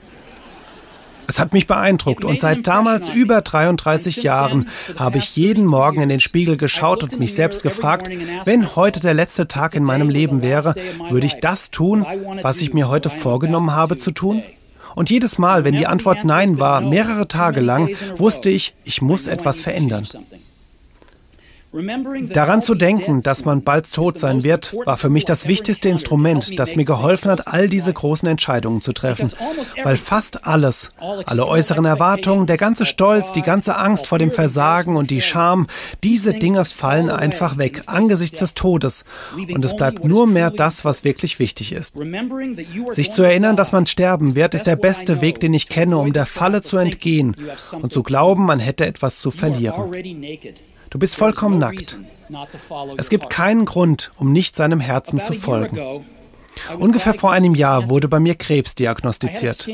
Es 1.26 1.38
hat 1.38 1.54
mich 1.54 1.66
beeindruckt 1.66 2.26
und 2.26 2.38
seit 2.38 2.66
damals 2.66 3.08
über 3.08 3.40
33 3.40 4.22
Jahren 4.22 4.68
habe 4.96 5.16
ich 5.16 5.34
jeden 5.36 5.64
Morgen 5.64 6.02
in 6.02 6.10
den 6.10 6.20
Spiegel 6.20 6.58
geschaut 6.58 7.02
und 7.02 7.18
mich 7.18 7.32
selbst 7.32 7.62
gefragt, 7.62 8.10
wenn 8.44 8.76
heute 8.76 9.00
der 9.00 9.14
letzte 9.14 9.48
Tag 9.48 9.74
in 9.74 9.84
meinem 9.84 10.10
Leben 10.10 10.42
wäre, 10.42 10.74
würde 11.08 11.26
ich 11.26 11.40
das 11.40 11.70
tun, 11.70 12.04
was 12.42 12.60
ich 12.60 12.74
mir 12.74 12.90
heute 12.90 13.08
vorgenommen 13.08 13.72
habe 13.72 13.96
zu 13.96 14.10
tun? 14.10 14.42
Und 14.94 15.10
jedes 15.10 15.38
Mal, 15.38 15.64
wenn 15.64 15.76
die 15.76 15.86
Antwort 15.86 16.24
Nein 16.24 16.58
war, 16.58 16.80
mehrere 16.80 17.28
Tage 17.28 17.60
lang, 17.60 17.88
wusste 18.16 18.50
ich, 18.50 18.74
ich 18.84 19.02
muss 19.02 19.26
etwas 19.26 19.60
verändern. 19.60 20.06
Daran 21.72 22.62
zu 22.62 22.74
denken, 22.74 23.22
dass 23.22 23.44
man 23.44 23.62
bald 23.62 23.92
tot 23.92 24.18
sein 24.18 24.42
wird, 24.42 24.74
war 24.86 24.96
für 24.96 25.08
mich 25.08 25.24
das 25.24 25.46
wichtigste 25.46 25.88
Instrument, 25.88 26.58
das 26.58 26.74
mir 26.74 26.84
geholfen 26.84 27.30
hat, 27.30 27.46
all 27.46 27.68
diese 27.68 27.92
großen 27.92 28.28
Entscheidungen 28.28 28.82
zu 28.82 28.92
treffen. 28.92 29.30
Weil 29.84 29.96
fast 29.96 30.46
alles, 30.46 30.90
alle 30.98 31.46
äußeren 31.46 31.84
Erwartungen, 31.84 32.48
der 32.48 32.56
ganze 32.56 32.86
Stolz, 32.86 33.30
die 33.30 33.42
ganze 33.42 33.78
Angst 33.78 34.08
vor 34.08 34.18
dem 34.18 34.32
Versagen 34.32 34.96
und 34.96 35.10
die 35.10 35.20
Scham, 35.20 35.68
diese 36.02 36.34
Dinge 36.34 36.64
fallen 36.64 37.08
einfach 37.08 37.56
weg 37.56 37.82
angesichts 37.86 38.40
des 38.40 38.54
Todes. 38.54 39.04
Und 39.36 39.64
es 39.64 39.76
bleibt 39.76 40.04
nur 40.04 40.26
mehr 40.26 40.50
das, 40.50 40.84
was 40.84 41.04
wirklich 41.04 41.38
wichtig 41.38 41.72
ist. 41.72 41.94
Sich 42.90 43.12
zu 43.12 43.22
erinnern, 43.22 43.54
dass 43.54 43.70
man 43.70 43.86
sterben 43.86 44.34
wird, 44.34 44.54
ist 44.54 44.66
der 44.66 44.76
beste 44.76 45.20
Weg, 45.20 45.38
den 45.38 45.54
ich 45.54 45.68
kenne, 45.68 45.98
um 45.98 46.12
der 46.12 46.26
Falle 46.26 46.62
zu 46.62 46.78
entgehen 46.78 47.36
und 47.80 47.92
zu 47.92 48.02
glauben, 48.02 48.44
man 48.44 48.58
hätte 48.58 48.86
etwas 48.86 49.20
zu 49.20 49.30
verlieren. 49.30 49.84
Du 50.90 50.98
bist 50.98 51.16
vollkommen 51.16 51.58
nackt. 51.58 51.98
Es 52.96 53.08
gibt 53.08 53.30
keinen 53.30 53.64
Grund, 53.64 54.12
um 54.16 54.32
nicht 54.32 54.56
seinem 54.56 54.80
Herzen 54.80 55.18
zu 55.18 55.32
folgen. 55.32 56.04
Ungefähr 56.78 57.14
vor 57.14 57.32
einem 57.32 57.54
Jahr 57.54 57.88
wurde 57.88 58.08
bei 58.08 58.20
mir 58.20 58.34
Krebs 58.34 58.74
diagnostiziert. 58.74 59.66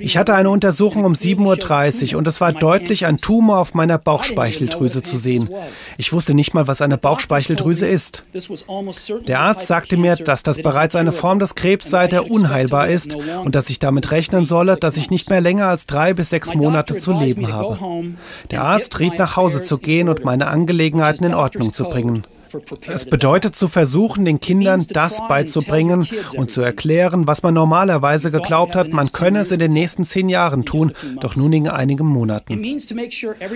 Ich 0.00 0.16
hatte 0.16 0.34
eine 0.34 0.50
Untersuchung 0.50 1.04
um 1.04 1.14
7.30 1.14 2.12
Uhr 2.12 2.18
und 2.18 2.26
es 2.26 2.40
war 2.40 2.52
deutlich 2.52 3.06
ein 3.06 3.18
Tumor 3.18 3.58
auf 3.58 3.74
meiner 3.74 3.98
Bauchspeicheldrüse 3.98 5.02
zu 5.02 5.18
sehen. 5.18 5.48
Ich 5.98 6.12
wusste 6.12 6.34
nicht 6.34 6.54
mal, 6.54 6.66
was 6.66 6.82
eine 6.82 6.98
Bauchspeicheldrüse 6.98 7.86
ist. 7.86 8.22
Der 9.26 9.40
Arzt 9.40 9.66
sagte 9.66 9.96
mir, 9.96 10.16
dass 10.16 10.42
das 10.42 10.62
bereits 10.62 10.94
eine 10.94 11.12
Form 11.12 11.38
des 11.38 11.54
Krebs 11.54 11.90
sei, 11.90 12.06
der 12.06 12.30
unheilbar 12.30 12.88
ist 12.88 13.16
und 13.44 13.54
dass 13.54 13.70
ich 13.70 13.78
damit 13.78 14.10
rechnen 14.10 14.46
solle, 14.46 14.76
dass 14.76 14.96
ich 14.96 15.10
nicht 15.10 15.30
mehr 15.30 15.40
länger 15.40 15.66
als 15.66 15.86
drei 15.86 16.14
bis 16.14 16.30
sechs 16.30 16.54
Monate 16.54 16.98
zu 16.98 17.12
leben 17.12 17.52
habe. 17.52 17.78
Der 18.50 18.62
Arzt 18.62 18.98
riet 18.98 19.18
nach 19.18 19.36
Hause 19.36 19.62
zu 19.62 19.78
gehen 19.78 20.08
und 20.08 20.24
meine 20.24 20.48
Angelegenheiten 20.48 21.24
in 21.24 21.34
Ordnung 21.34 21.72
zu 21.72 21.84
bringen. 21.84 22.24
Es 22.88 23.04
bedeutet 23.04 23.56
zu 23.56 23.68
versuchen, 23.68 24.24
den 24.24 24.40
Kindern 24.40 24.84
das 24.90 25.26
beizubringen 25.28 26.06
und 26.36 26.50
zu 26.50 26.60
erklären, 26.60 27.26
was 27.26 27.42
man 27.42 27.54
normalerweise 27.54 28.30
geglaubt 28.30 28.74
hat, 28.76 28.90
man 28.90 29.12
könne 29.12 29.40
es 29.40 29.50
in 29.50 29.58
den 29.58 29.72
nächsten 29.72 30.04
zehn 30.04 30.28
Jahren 30.28 30.64
tun, 30.64 30.92
doch 31.20 31.36
nun 31.36 31.52
in 31.52 31.68
einigen 31.68 32.06
Monaten. 32.06 32.62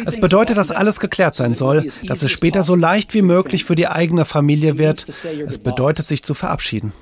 Es 0.06 0.20
bedeutet, 0.20 0.56
dass 0.56 0.70
alles 0.70 1.00
geklärt 1.00 1.34
sein 1.34 1.54
soll, 1.54 1.88
dass 2.06 2.22
es 2.22 2.30
später 2.30 2.62
so 2.62 2.74
leicht 2.74 3.14
wie 3.14 3.22
möglich 3.22 3.64
für 3.64 3.74
die 3.74 3.88
eigene 3.88 4.24
Familie 4.24 4.78
wird. 4.78 5.08
Es 5.08 5.58
bedeutet, 5.58 6.06
sich 6.06 6.22
zu 6.22 6.34
verabschieden. 6.34 6.92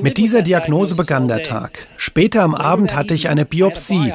Mit 0.00 0.18
dieser 0.18 0.42
Diagnose 0.42 0.94
begann 0.94 1.28
der 1.28 1.42
Tag. 1.42 1.86
Später 1.96 2.42
am 2.42 2.54
Abend 2.54 2.94
hatte 2.94 3.14
ich 3.14 3.28
eine 3.28 3.44
Biopsie, 3.44 4.12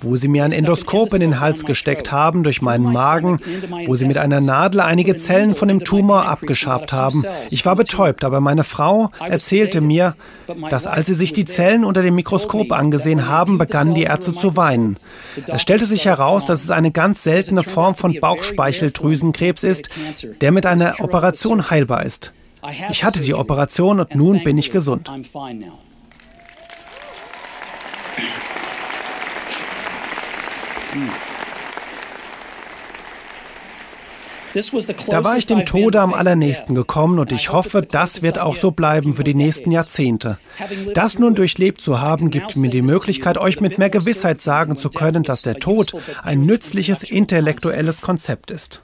wo 0.00 0.16
sie 0.16 0.28
mir 0.28 0.44
ein 0.44 0.52
Endoskop 0.52 1.14
in 1.14 1.20
den 1.20 1.40
Hals 1.40 1.64
gesteckt 1.64 2.12
haben 2.12 2.42
durch 2.42 2.62
meinen 2.62 2.92
Magen, 2.92 3.40
wo 3.86 3.96
sie 3.96 4.04
mit 4.04 4.18
einer 4.18 4.40
Nadel 4.40 4.80
einige 4.80 5.16
Zellen 5.16 5.54
von 5.54 5.68
dem 5.68 5.84
Tumor 5.84 6.26
abgeschabt 6.26 6.92
haben. 6.92 7.24
Ich 7.50 7.64
war 7.64 7.76
betäubt, 7.76 8.24
aber 8.24 8.40
meine 8.40 8.64
Frau 8.64 9.10
erzählte 9.20 9.80
mir, 9.80 10.14
dass 10.70 10.86
als 10.86 11.06
sie 11.06 11.14
sich 11.14 11.32
die 11.32 11.46
Zellen 11.46 11.84
unter 11.84 12.02
dem 12.02 12.14
Mikroskop 12.14 12.72
angesehen 12.72 13.28
haben, 13.28 13.58
begannen 13.58 13.94
die 13.94 14.04
Ärzte 14.04 14.34
zu 14.34 14.56
weinen. 14.56 14.98
Es 15.46 15.62
stellte 15.62 15.86
sich 15.86 16.04
heraus, 16.04 16.46
dass 16.46 16.62
es 16.62 16.70
eine 16.70 16.90
ganz 16.90 17.22
seltene 17.22 17.62
Form 17.62 17.94
von 17.94 18.18
Bauchspeicheldrüsenkrebs 18.20 19.64
ist, 19.64 19.88
der 20.40 20.52
mit 20.52 20.66
einer 20.66 21.00
Operation 21.00 21.70
heilbar 21.70 22.04
ist. 22.04 22.32
Ich 22.90 23.04
hatte 23.04 23.20
die 23.20 23.34
Operation 23.34 24.00
und 24.00 24.14
nun 24.14 24.42
bin 24.42 24.58
ich 24.58 24.70
gesund. 24.70 25.10
Da 35.08 35.22
war 35.22 35.36
ich 35.36 35.46
dem 35.46 35.66
Tode 35.66 36.00
am 36.00 36.14
allernächsten 36.14 36.74
gekommen 36.74 37.18
und 37.18 37.32
ich 37.32 37.52
hoffe, 37.52 37.82
das 37.82 38.22
wird 38.22 38.38
auch 38.38 38.56
so 38.56 38.70
bleiben 38.70 39.12
für 39.12 39.24
die 39.24 39.34
nächsten 39.34 39.70
Jahrzehnte. 39.70 40.38
Das 40.94 41.18
nun 41.18 41.34
durchlebt 41.34 41.82
zu 41.82 42.00
haben, 42.00 42.30
gibt 42.30 42.56
mir 42.56 42.70
die 42.70 42.80
Möglichkeit, 42.80 43.36
euch 43.36 43.60
mit 43.60 43.76
mehr 43.76 43.90
Gewissheit 43.90 44.40
sagen 44.40 44.78
zu 44.78 44.88
können, 44.88 45.24
dass 45.24 45.42
der 45.42 45.56
Tod 45.56 45.94
ein 46.22 46.46
nützliches 46.46 47.02
intellektuelles 47.02 48.00
Konzept 48.00 48.50
ist. 48.50 48.82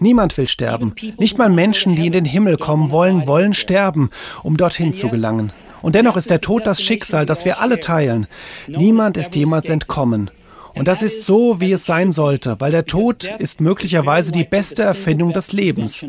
Niemand 0.00 0.36
will 0.38 0.46
sterben. 0.46 0.94
Nicht 1.18 1.38
mal 1.38 1.48
Menschen, 1.48 1.94
die 1.94 2.06
in 2.06 2.12
den 2.12 2.24
Himmel 2.24 2.56
kommen 2.56 2.90
wollen, 2.90 3.26
wollen 3.26 3.54
sterben, 3.54 4.10
um 4.42 4.56
dorthin 4.56 4.92
zu 4.92 5.08
gelangen. 5.08 5.52
Und 5.82 5.94
dennoch 5.94 6.16
ist 6.16 6.30
der 6.30 6.40
Tod 6.40 6.66
das 6.66 6.82
Schicksal, 6.82 7.26
das 7.26 7.44
wir 7.44 7.60
alle 7.60 7.80
teilen. 7.80 8.26
Niemand 8.66 9.16
ist 9.16 9.36
jemals 9.36 9.68
entkommen. 9.68 10.30
Und 10.74 10.86
das 10.88 11.02
ist 11.02 11.24
so, 11.24 11.60
wie 11.60 11.72
es 11.72 11.86
sein 11.86 12.12
sollte, 12.12 12.56
weil 12.60 12.70
der 12.70 12.84
Tod 12.84 13.24
ist 13.38 13.60
möglicherweise 13.60 14.32
die 14.32 14.44
beste 14.44 14.82
Erfindung 14.82 15.32
des 15.32 15.52
Lebens. 15.52 16.04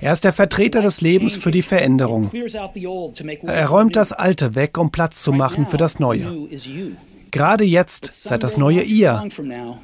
Er 0.00 0.12
ist 0.12 0.24
der 0.24 0.32
Vertreter 0.32 0.82
des 0.82 1.00
Lebens 1.00 1.36
für 1.36 1.50
die 1.50 1.62
Veränderung. 1.62 2.30
Er 3.42 3.66
räumt 3.68 3.96
das 3.96 4.12
Alte 4.12 4.54
weg, 4.54 4.78
um 4.78 4.90
Platz 4.90 5.22
zu 5.22 5.32
machen 5.32 5.66
für 5.66 5.76
das 5.76 5.98
Neue. 5.98 6.48
Gerade 7.30 7.64
jetzt 7.64 8.12
seid 8.12 8.42
das 8.42 8.56
neue 8.56 8.82
ihr. 8.82 9.22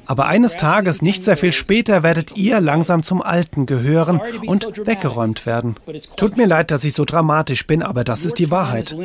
Aber 0.05 0.25
eines 0.27 0.55
Tages, 0.55 1.01
nicht 1.01 1.23
sehr 1.23 1.37
viel 1.37 1.51
später, 1.51 2.03
werdet 2.03 2.35
ihr 2.37 2.59
langsam 2.61 3.03
zum 3.03 3.21
Alten 3.21 3.65
gehören 3.65 4.21
und 4.45 4.85
weggeräumt 4.85 5.45
werden. 5.45 5.75
Tut 6.15 6.37
mir 6.37 6.47
leid, 6.47 6.71
dass 6.71 6.83
ich 6.83 6.93
so 6.93 7.05
dramatisch 7.05 7.67
bin, 7.67 7.81
aber 7.83 8.03
das 8.03 8.25
ist 8.25 8.39
die 8.39 8.51
Wahrheit. 8.51 8.95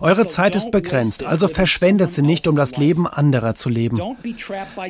Eure 0.00 0.26
Zeit 0.26 0.54
ist 0.54 0.70
begrenzt, 0.70 1.24
also 1.24 1.48
verschwendet 1.48 2.12
sie 2.12 2.22
nicht, 2.22 2.46
um 2.46 2.56
das 2.56 2.76
Leben 2.76 3.06
anderer 3.06 3.54
zu 3.54 3.68
leben. 3.68 3.98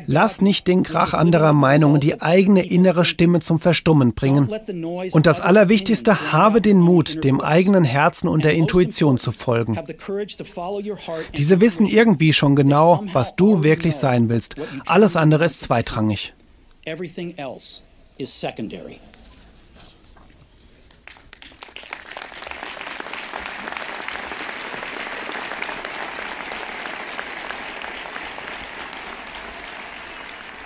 Lasst 0.07 0.41
nicht 0.41 0.67
den 0.67 0.83
Krach 0.83 1.13
anderer 1.13 1.53
Meinungen 1.53 1.99
die 1.99 2.21
eigene 2.21 2.65
innere 2.65 3.05
Stimme 3.05 3.39
zum 3.39 3.59
Verstummen 3.59 4.13
bringen. 4.13 4.49
Und 5.11 5.25
das 5.25 5.39
Allerwichtigste, 5.39 6.31
habe 6.31 6.61
den 6.61 6.79
Mut, 6.79 7.23
dem 7.23 7.41
eigenen 7.41 7.83
Herzen 7.83 8.27
und 8.27 8.43
der 8.43 8.53
Intuition 8.53 9.17
zu 9.17 9.31
folgen. 9.31 9.77
Diese 11.37 11.61
wissen 11.61 11.85
irgendwie 11.85 12.33
schon 12.33 12.55
genau, 12.55 12.90
was 13.13 13.35
du 13.35 13.63
wirklich 13.63 13.95
sein 13.95 14.29
willst. 14.29 14.55
Alles 14.85 15.15
andere 15.15 15.45
ist 15.45 15.61
zweitrangig. 15.61 16.33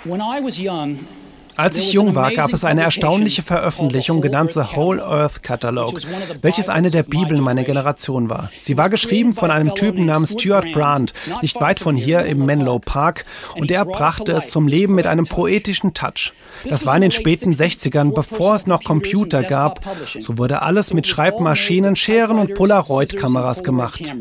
When 0.08 0.22
I 0.22 0.40
was 0.40 0.60
young, 0.60 1.08
als 1.58 1.78
ich 1.78 1.94
jung 1.94 2.16
war, 2.16 2.32
gab 2.32 2.52
es 2.54 2.64
eine 2.64 2.84
erstaunliche 2.84 3.42
Veröffentlichung 3.42 4.22
genannt 4.22 4.52
The 4.52 4.76
Whole 4.76 5.04
Earth 5.04 5.44
Catalog, 5.44 6.00
welches 6.42 6.70
eine 6.70 6.92
der 6.92 7.04
Bibeln 7.04 7.42
meiner 7.42 7.64
Generation 7.64 8.30
war. 8.30 8.52
Sie 8.60 8.78
war 8.78 8.90
geschrieben 8.90 9.34
von 9.34 9.52
einem 9.52 9.76
Typen 9.76 10.06
namens 10.06 10.34
Stuart 10.34 10.72
Brandt, 10.74 11.14
nicht 11.42 11.60
weit 11.62 11.80
von 11.80 11.96
hier 11.96 12.26
im 12.26 12.46
Menlo 12.46 12.80
Park, 12.80 13.26
und 13.56 13.72
er 13.72 13.86
brachte 13.86 14.34
es 14.34 14.50
zum 14.50 14.68
Leben 14.68 14.96
mit 14.96 15.08
einem 15.08 15.26
poetischen 15.26 15.94
Touch. 15.94 16.34
Das 16.70 16.86
war 16.86 16.96
in 16.96 17.02
den 17.02 17.12
späten 17.12 17.52
60ern, 17.52 18.14
bevor 18.14 18.56
es 18.56 18.68
noch 18.68 18.84
Computer 18.84 19.44
gab. 19.44 19.82
So 20.20 20.38
wurde 20.38 20.62
alles 20.62 20.94
mit 20.94 21.08
Schreibmaschinen, 21.08 21.96
Scheren 21.96 22.40
und 22.40 22.54
Polaroid-Kameras 22.54 23.64
gemacht. 23.64 24.16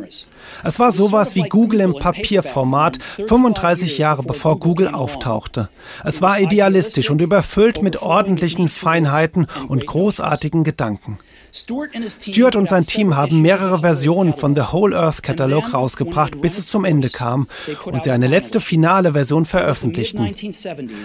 Es 0.62 0.78
war 0.78 0.92
sowas 0.92 1.34
wie 1.34 1.42
Google 1.42 1.80
im 1.80 1.94
Papierformat, 1.94 2.98
35 3.26 3.98
Jahre 3.98 4.22
bevor 4.22 4.58
Google 4.58 4.88
auftauchte. 4.88 5.68
Es 6.04 6.20
war 6.22 6.40
idealistisch 6.40 7.10
und 7.10 7.20
überfüllt 7.24 7.82
mit 7.82 8.02
ordentlichen 8.02 8.68
Feinheiten 8.68 9.46
und 9.66 9.86
großartigen 9.86 10.62
Gedanken. 10.62 11.18
Stuart 11.56 12.56
und 12.56 12.68
sein 12.68 12.84
Team 12.84 13.14
haben 13.14 13.40
mehrere 13.40 13.78
Versionen 13.78 14.32
von 14.32 14.56
The 14.56 14.72
Whole 14.72 14.98
Earth 14.98 15.22
Catalog 15.22 15.72
rausgebracht, 15.72 16.40
bis 16.40 16.58
es 16.58 16.66
zum 16.66 16.84
Ende 16.84 17.10
kam 17.10 17.46
und 17.84 18.02
sie 18.02 18.10
eine 18.10 18.26
letzte 18.26 18.60
finale 18.60 19.12
Version 19.12 19.46
veröffentlichten. 19.46 20.34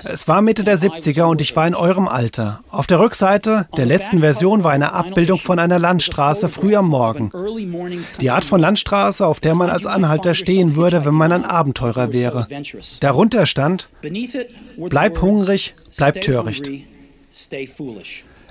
Es 0.04 0.28
war 0.28 0.42
Mitte 0.42 0.64
der 0.64 0.80
70er 0.80 1.26
und 1.26 1.40
ich 1.40 1.56
war 1.56 1.68
in 1.68 1.76
eurem 1.76 2.08
Alter. 2.08 2.64
Auf 2.72 2.88
der 2.88 3.00
Rückseite 3.00 3.68
der 3.78 3.86
letzten 3.86 4.22
Version 4.22 4.64
war 4.64 4.72
eine 4.72 4.94
Abbildung 4.94 5.38
von 5.38 5.60
einer 5.60 5.78
Landstraße 5.78 6.50
früh 6.50 6.76
am 6.76 6.88
Morgen. 6.88 7.32
Die 8.20 8.32
Art 8.32 8.44
von 8.44 8.60
Landstraße, 8.60 9.28
auf 9.28 9.40
der 9.40 9.54
man 9.54 9.70
als 9.70 9.86
Anhalter 9.86 10.34
stehen 10.34 10.76
würde, 10.76 11.06
wenn 11.06 11.14
man 11.14 11.32
ein 11.32 11.46
Abenteurer 11.46 12.12
wäre. 12.12 12.48
Darunter 13.02 13.46
stand, 13.46 13.90
bleib 14.78 15.22
hungrig, 15.22 15.76
bleib 15.96 16.22
töricht. 16.22 16.72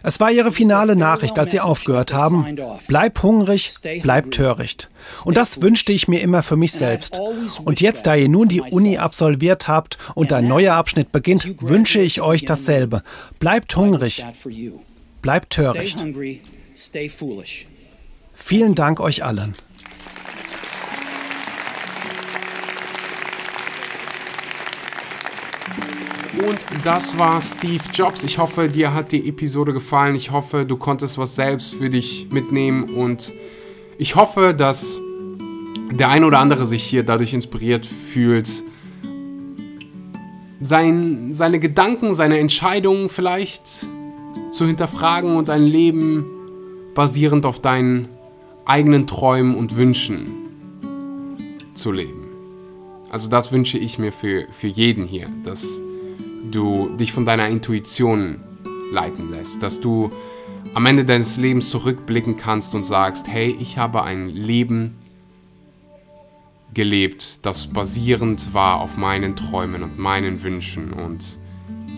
Es 0.02 0.20
war 0.20 0.30
ihre 0.30 0.52
finale 0.52 0.96
Nachricht, 0.96 1.38
als 1.38 1.52
sie 1.52 1.60
aufgehört 1.60 2.12
haben. 2.12 2.56
Bleib 2.86 3.22
hungrig, 3.22 3.72
bleib 4.02 4.30
töricht. 4.30 4.88
Und 5.24 5.36
das 5.36 5.60
wünschte 5.60 5.92
ich 5.92 6.08
mir 6.08 6.20
immer 6.20 6.42
für 6.42 6.56
mich 6.56 6.72
selbst. 6.72 7.20
Und 7.64 7.80
jetzt, 7.80 8.06
da 8.06 8.14
ihr 8.14 8.28
nun 8.28 8.48
die 8.48 8.60
Uni 8.60 8.98
absolviert 8.98 9.68
habt 9.68 9.98
und 10.14 10.32
ein 10.32 10.46
neuer 10.48 10.74
Abschnitt 10.74 11.12
beginnt, 11.12 11.60
wünsche 11.60 12.00
ich 12.00 12.20
euch 12.20 12.44
dasselbe. 12.44 13.00
Bleibt 13.38 13.74
hungrig, 13.76 14.24
bleibt 15.22 15.50
töricht. 15.50 16.04
Vielen 18.34 18.74
Dank 18.74 19.00
euch 19.00 19.24
allen. 19.24 19.54
Und 26.46 26.64
das 26.84 27.18
war 27.18 27.40
Steve 27.40 27.82
Jobs. 27.92 28.22
Ich 28.22 28.38
hoffe, 28.38 28.68
dir 28.68 28.94
hat 28.94 29.12
die 29.12 29.28
Episode 29.28 29.72
gefallen. 29.72 30.14
Ich 30.14 30.30
hoffe, 30.30 30.64
du 30.64 30.76
konntest 30.76 31.18
was 31.18 31.34
selbst 31.34 31.74
für 31.74 31.90
dich 31.90 32.28
mitnehmen. 32.30 32.84
Und 32.84 33.32
ich 33.98 34.14
hoffe, 34.14 34.54
dass 34.54 35.00
der 35.90 36.10
ein 36.10 36.24
oder 36.24 36.38
andere 36.38 36.66
sich 36.66 36.84
hier 36.84 37.02
dadurch 37.02 37.32
inspiriert 37.34 37.86
fühlt, 37.86 38.62
sein, 40.60 41.32
seine 41.32 41.58
Gedanken, 41.58 42.14
seine 42.14 42.38
Entscheidungen 42.38 43.08
vielleicht 43.08 43.88
zu 44.50 44.66
hinterfragen 44.66 45.36
und 45.36 45.50
ein 45.50 45.62
Leben 45.62 46.24
basierend 46.94 47.46
auf 47.46 47.60
deinen 47.60 48.08
eigenen 48.64 49.06
Träumen 49.06 49.54
und 49.54 49.76
Wünschen 49.76 50.30
zu 51.74 51.92
leben. 51.92 52.27
Also 53.10 53.28
das 53.28 53.52
wünsche 53.52 53.78
ich 53.78 53.98
mir 53.98 54.12
für, 54.12 54.46
für 54.50 54.66
jeden 54.66 55.04
hier, 55.04 55.28
dass 55.42 55.80
du 56.50 56.96
dich 56.96 57.12
von 57.12 57.24
deiner 57.24 57.48
Intuition 57.48 58.40
leiten 58.92 59.30
lässt, 59.30 59.62
dass 59.62 59.80
du 59.80 60.10
am 60.74 60.84
Ende 60.86 61.04
deines 61.04 61.36
Lebens 61.36 61.70
zurückblicken 61.70 62.36
kannst 62.36 62.74
und 62.74 62.84
sagst, 62.84 63.26
hey, 63.28 63.56
ich 63.58 63.78
habe 63.78 64.02
ein 64.02 64.28
Leben 64.28 64.98
gelebt, 66.74 67.46
das 67.46 67.66
basierend 67.68 68.52
war 68.52 68.80
auf 68.80 68.96
meinen 68.96 69.36
Träumen 69.36 69.82
und 69.82 69.98
meinen 69.98 70.42
Wünschen 70.42 70.92
und 70.92 71.38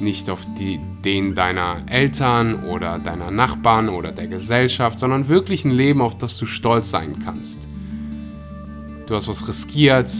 nicht 0.01 0.31
auf 0.31 0.47
die, 0.59 0.81
den 1.05 1.35
deiner 1.35 1.83
Eltern 1.87 2.65
oder 2.65 2.99
deiner 2.99 3.31
Nachbarn 3.31 3.89
oder 3.89 4.13
der 4.13 4.29
Gesellschaft, 4.29 4.99
sondern 4.99 5.29
wirklich 5.29 5.65
ein 5.65 5.73
Leben, 5.73 6.01
auf 6.01 6.17
das 6.17 6.39
du 6.39 6.47
stolz 6.47 6.91
sein 6.91 7.19
kannst. 7.23 7.69
Du 9.07 9.15
hast 9.15 9.29
was 9.29 9.47
riskiert, 9.47 10.11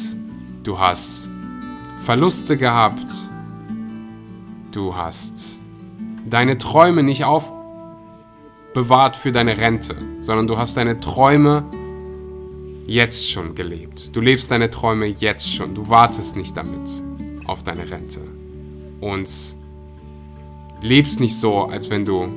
du 0.63 0.79
hast 0.79 1.29
Verluste 2.03 2.57
gehabt, 2.57 3.13
Du 4.73 4.95
hast 4.95 5.61
deine 6.29 6.57
Träume 6.57 7.03
nicht 7.03 7.25
aufbewahrt 7.25 9.17
für 9.17 9.33
deine 9.33 9.59
Rente, 9.59 9.97
sondern 10.21 10.47
du 10.47 10.59
hast 10.59 10.77
deine 10.77 11.01
Träume 11.01 11.65
jetzt 12.87 13.29
schon 13.29 13.57
gelebt. 13.57 14.15
Du 14.15 14.21
lebst 14.21 14.49
deine 14.53 14.71
Träume 14.71 15.07
jetzt 15.07 15.53
schon. 15.53 15.75
Du 15.75 15.89
wartest 15.89 16.37
nicht 16.37 16.57
damit 16.57 17.03
auf 17.47 17.65
deine 17.65 17.91
Rente. 17.91 18.21
Und 19.01 19.29
lebst 20.83 21.19
nicht 21.19 21.37
so, 21.37 21.65
als 21.65 21.91
wenn 21.91 22.05
du 22.05 22.29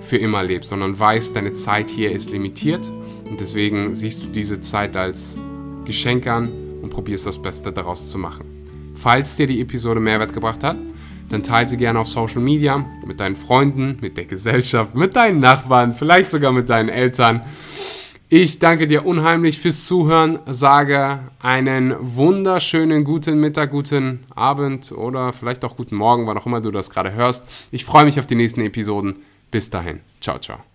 für 0.00 0.16
immer 0.16 0.42
lebst, 0.42 0.70
sondern 0.70 0.98
weißt, 0.98 1.36
deine 1.36 1.52
Zeit 1.52 1.88
hier 1.88 2.10
ist 2.10 2.30
limitiert 2.30 2.92
und 3.30 3.38
deswegen 3.38 3.94
siehst 3.94 4.24
du 4.24 4.26
diese 4.26 4.60
Zeit 4.60 4.96
als 4.96 5.38
Geschenk 5.84 6.26
an 6.26 6.50
und 6.82 6.90
probierst 6.90 7.26
das 7.26 7.40
Beste 7.40 7.72
daraus 7.72 8.10
zu 8.10 8.18
machen. 8.18 8.46
Falls 8.94 9.36
dir 9.36 9.46
die 9.46 9.60
Episode 9.60 10.00
Mehrwert 10.00 10.32
gebracht 10.32 10.62
hat, 10.64 10.76
dann 11.30 11.42
teile 11.42 11.68
sie 11.68 11.76
gerne 11.76 12.00
auf 12.00 12.08
Social 12.08 12.42
Media 12.42 12.84
mit 13.06 13.20
deinen 13.20 13.36
Freunden, 13.36 13.98
mit 14.00 14.16
der 14.16 14.26
Gesellschaft, 14.26 14.94
mit 14.94 15.16
deinen 15.16 15.40
Nachbarn, 15.40 15.94
vielleicht 15.94 16.28
sogar 16.30 16.52
mit 16.52 16.68
deinen 16.68 16.88
Eltern. 16.88 17.42
Ich 18.28 18.60
danke 18.60 18.86
dir 18.86 19.06
unheimlich 19.06 19.58
fürs 19.58 19.86
Zuhören, 19.86 20.38
sage 20.46 21.18
einen 21.40 21.96
wunderschönen 21.98 23.02
guten 23.02 23.40
Mittag, 23.40 23.72
guten 23.72 24.20
Abend 24.34 24.92
oder 24.92 25.32
vielleicht 25.32 25.64
auch 25.64 25.76
guten 25.76 25.96
Morgen, 25.96 26.26
wann 26.26 26.38
auch 26.38 26.46
immer 26.46 26.60
du 26.60 26.70
das 26.70 26.90
gerade 26.90 27.12
hörst. 27.12 27.44
Ich 27.72 27.84
freue 27.84 28.04
mich 28.04 28.20
auf 28.20 28.26
die 28.26 28.36
nächsten 28.36 28.60
Episoden. 28.60 29.18
Bis 29.50 29.68
dahin. 29.70 30.00
Ciao, 30.20 30.38
ciao. 30.38 30.69